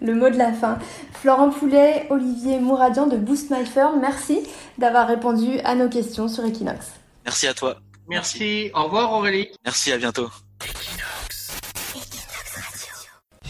Le 0.00 0.14
mot 0.14 0.28
de 0.28 0.36
la 0.36 0.52
fin. 0.52 0.78
Florent 1.12 1.50
Poulet, 1.50 2.06
Olivier 2.10 2.58
Mouradian 2.58 3.06
de 3.06 3.16
Boost 3.16 3.50
My 3.50 3.64
Firm, 3.64 4.00
merci 4.00 4.40
d'avoir 4.76 5.08
répondu 5.08 5.58
à 5.60 5.74
nos 5.74 5.88
questions 5.88 6.28
sur 6.28 6.44
Equinox. 6.44 6.92
Merci 7.24 7.46
à 7.46 7.54
toi. 7.54 7.76
Merci. 8.08 8.70
Au 8.74 8.84
revoir 8.84 9.12
Aurélie. 9.12 9.48
Merci, 9.64 9.92
à 9.92 9.98
bientôt. 9.98 10.30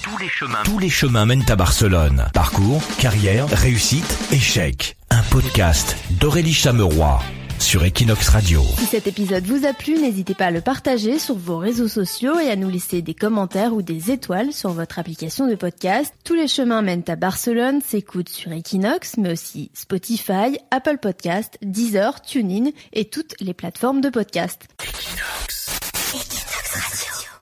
Tous 0.02 0.18
les 0.18 0.28
chemins, 0.28 0.62
tous 0.64 0.78
les 0.78 0.90
chemins 0.90 1.24
mènent 1.24 1.44
à 1.48 1.56
Barcelone. 1.56 2.26
Parcours, 2.34 2.82
carrière, 2.98 3.48
réussite, 3.48 4.18
échec. 4.32 4.96
Un 5.10 5.22
podcast 5.22 5.96
d'Aurélie 6.10 6.52
Chameroy 6.52 7.20
sur 7.64 7.82
Equinox 7.82 8.28
Radio. 8.28 8.62
Si 8.76 8.84
cet 8.84 9.06
épisode 9.06 9.44
vous 9.44 9.64
a 9.64 9.72
plu, 9.72 9.98
n'hésitez 9.98 10.34
pas 10.34 10.46
à 10.46 10.50
le 10.50 10.60
partager 10.60 11.18
sur 11.18 11.34
vos 11.34 11.56
réseaux 11.56 11.88
sociaux 11.88 12.38
et 12.38 12.50
à 12.50 12.56
nous 12.56 12.68
laisser 12.68 13.00
des 13.00 13.14
commentaires 13.14 13.72
ou 13.72 13.80
des 13.80 14.10
étoiles 14.10 14.52
sur 14.52 14.70
votre 14.70 14.98
application 14.98 15.46
de 15.46 15.54
podcast. 15.54 16.12
Tous 16.24 16.34
les 16.34 16.46
chemins 16.46 16.82
mènent 16.82 17.04
à 17.08 17.16
Barcelone 17.16 17.80
s'écoutent 17.80 18.28
sur 18.28 18.52
Equinox, 18.52 19.16
mais 19.16 19.32
aussi 19.32 19.70
Spotify, 19.72 20.58
Apple 20.70 20.98
Podcast, 20.98 21.56
Deezer, 21.62 22.20
TuneIn 22.20 22.70
et 22.92 23.06
toutes 23.06 23.34
les 23.40 23.54
plateformes 23.54 24.02
de 24.02 24.10
podcast. 24.10 24.68
Equinox. 24.82 25.70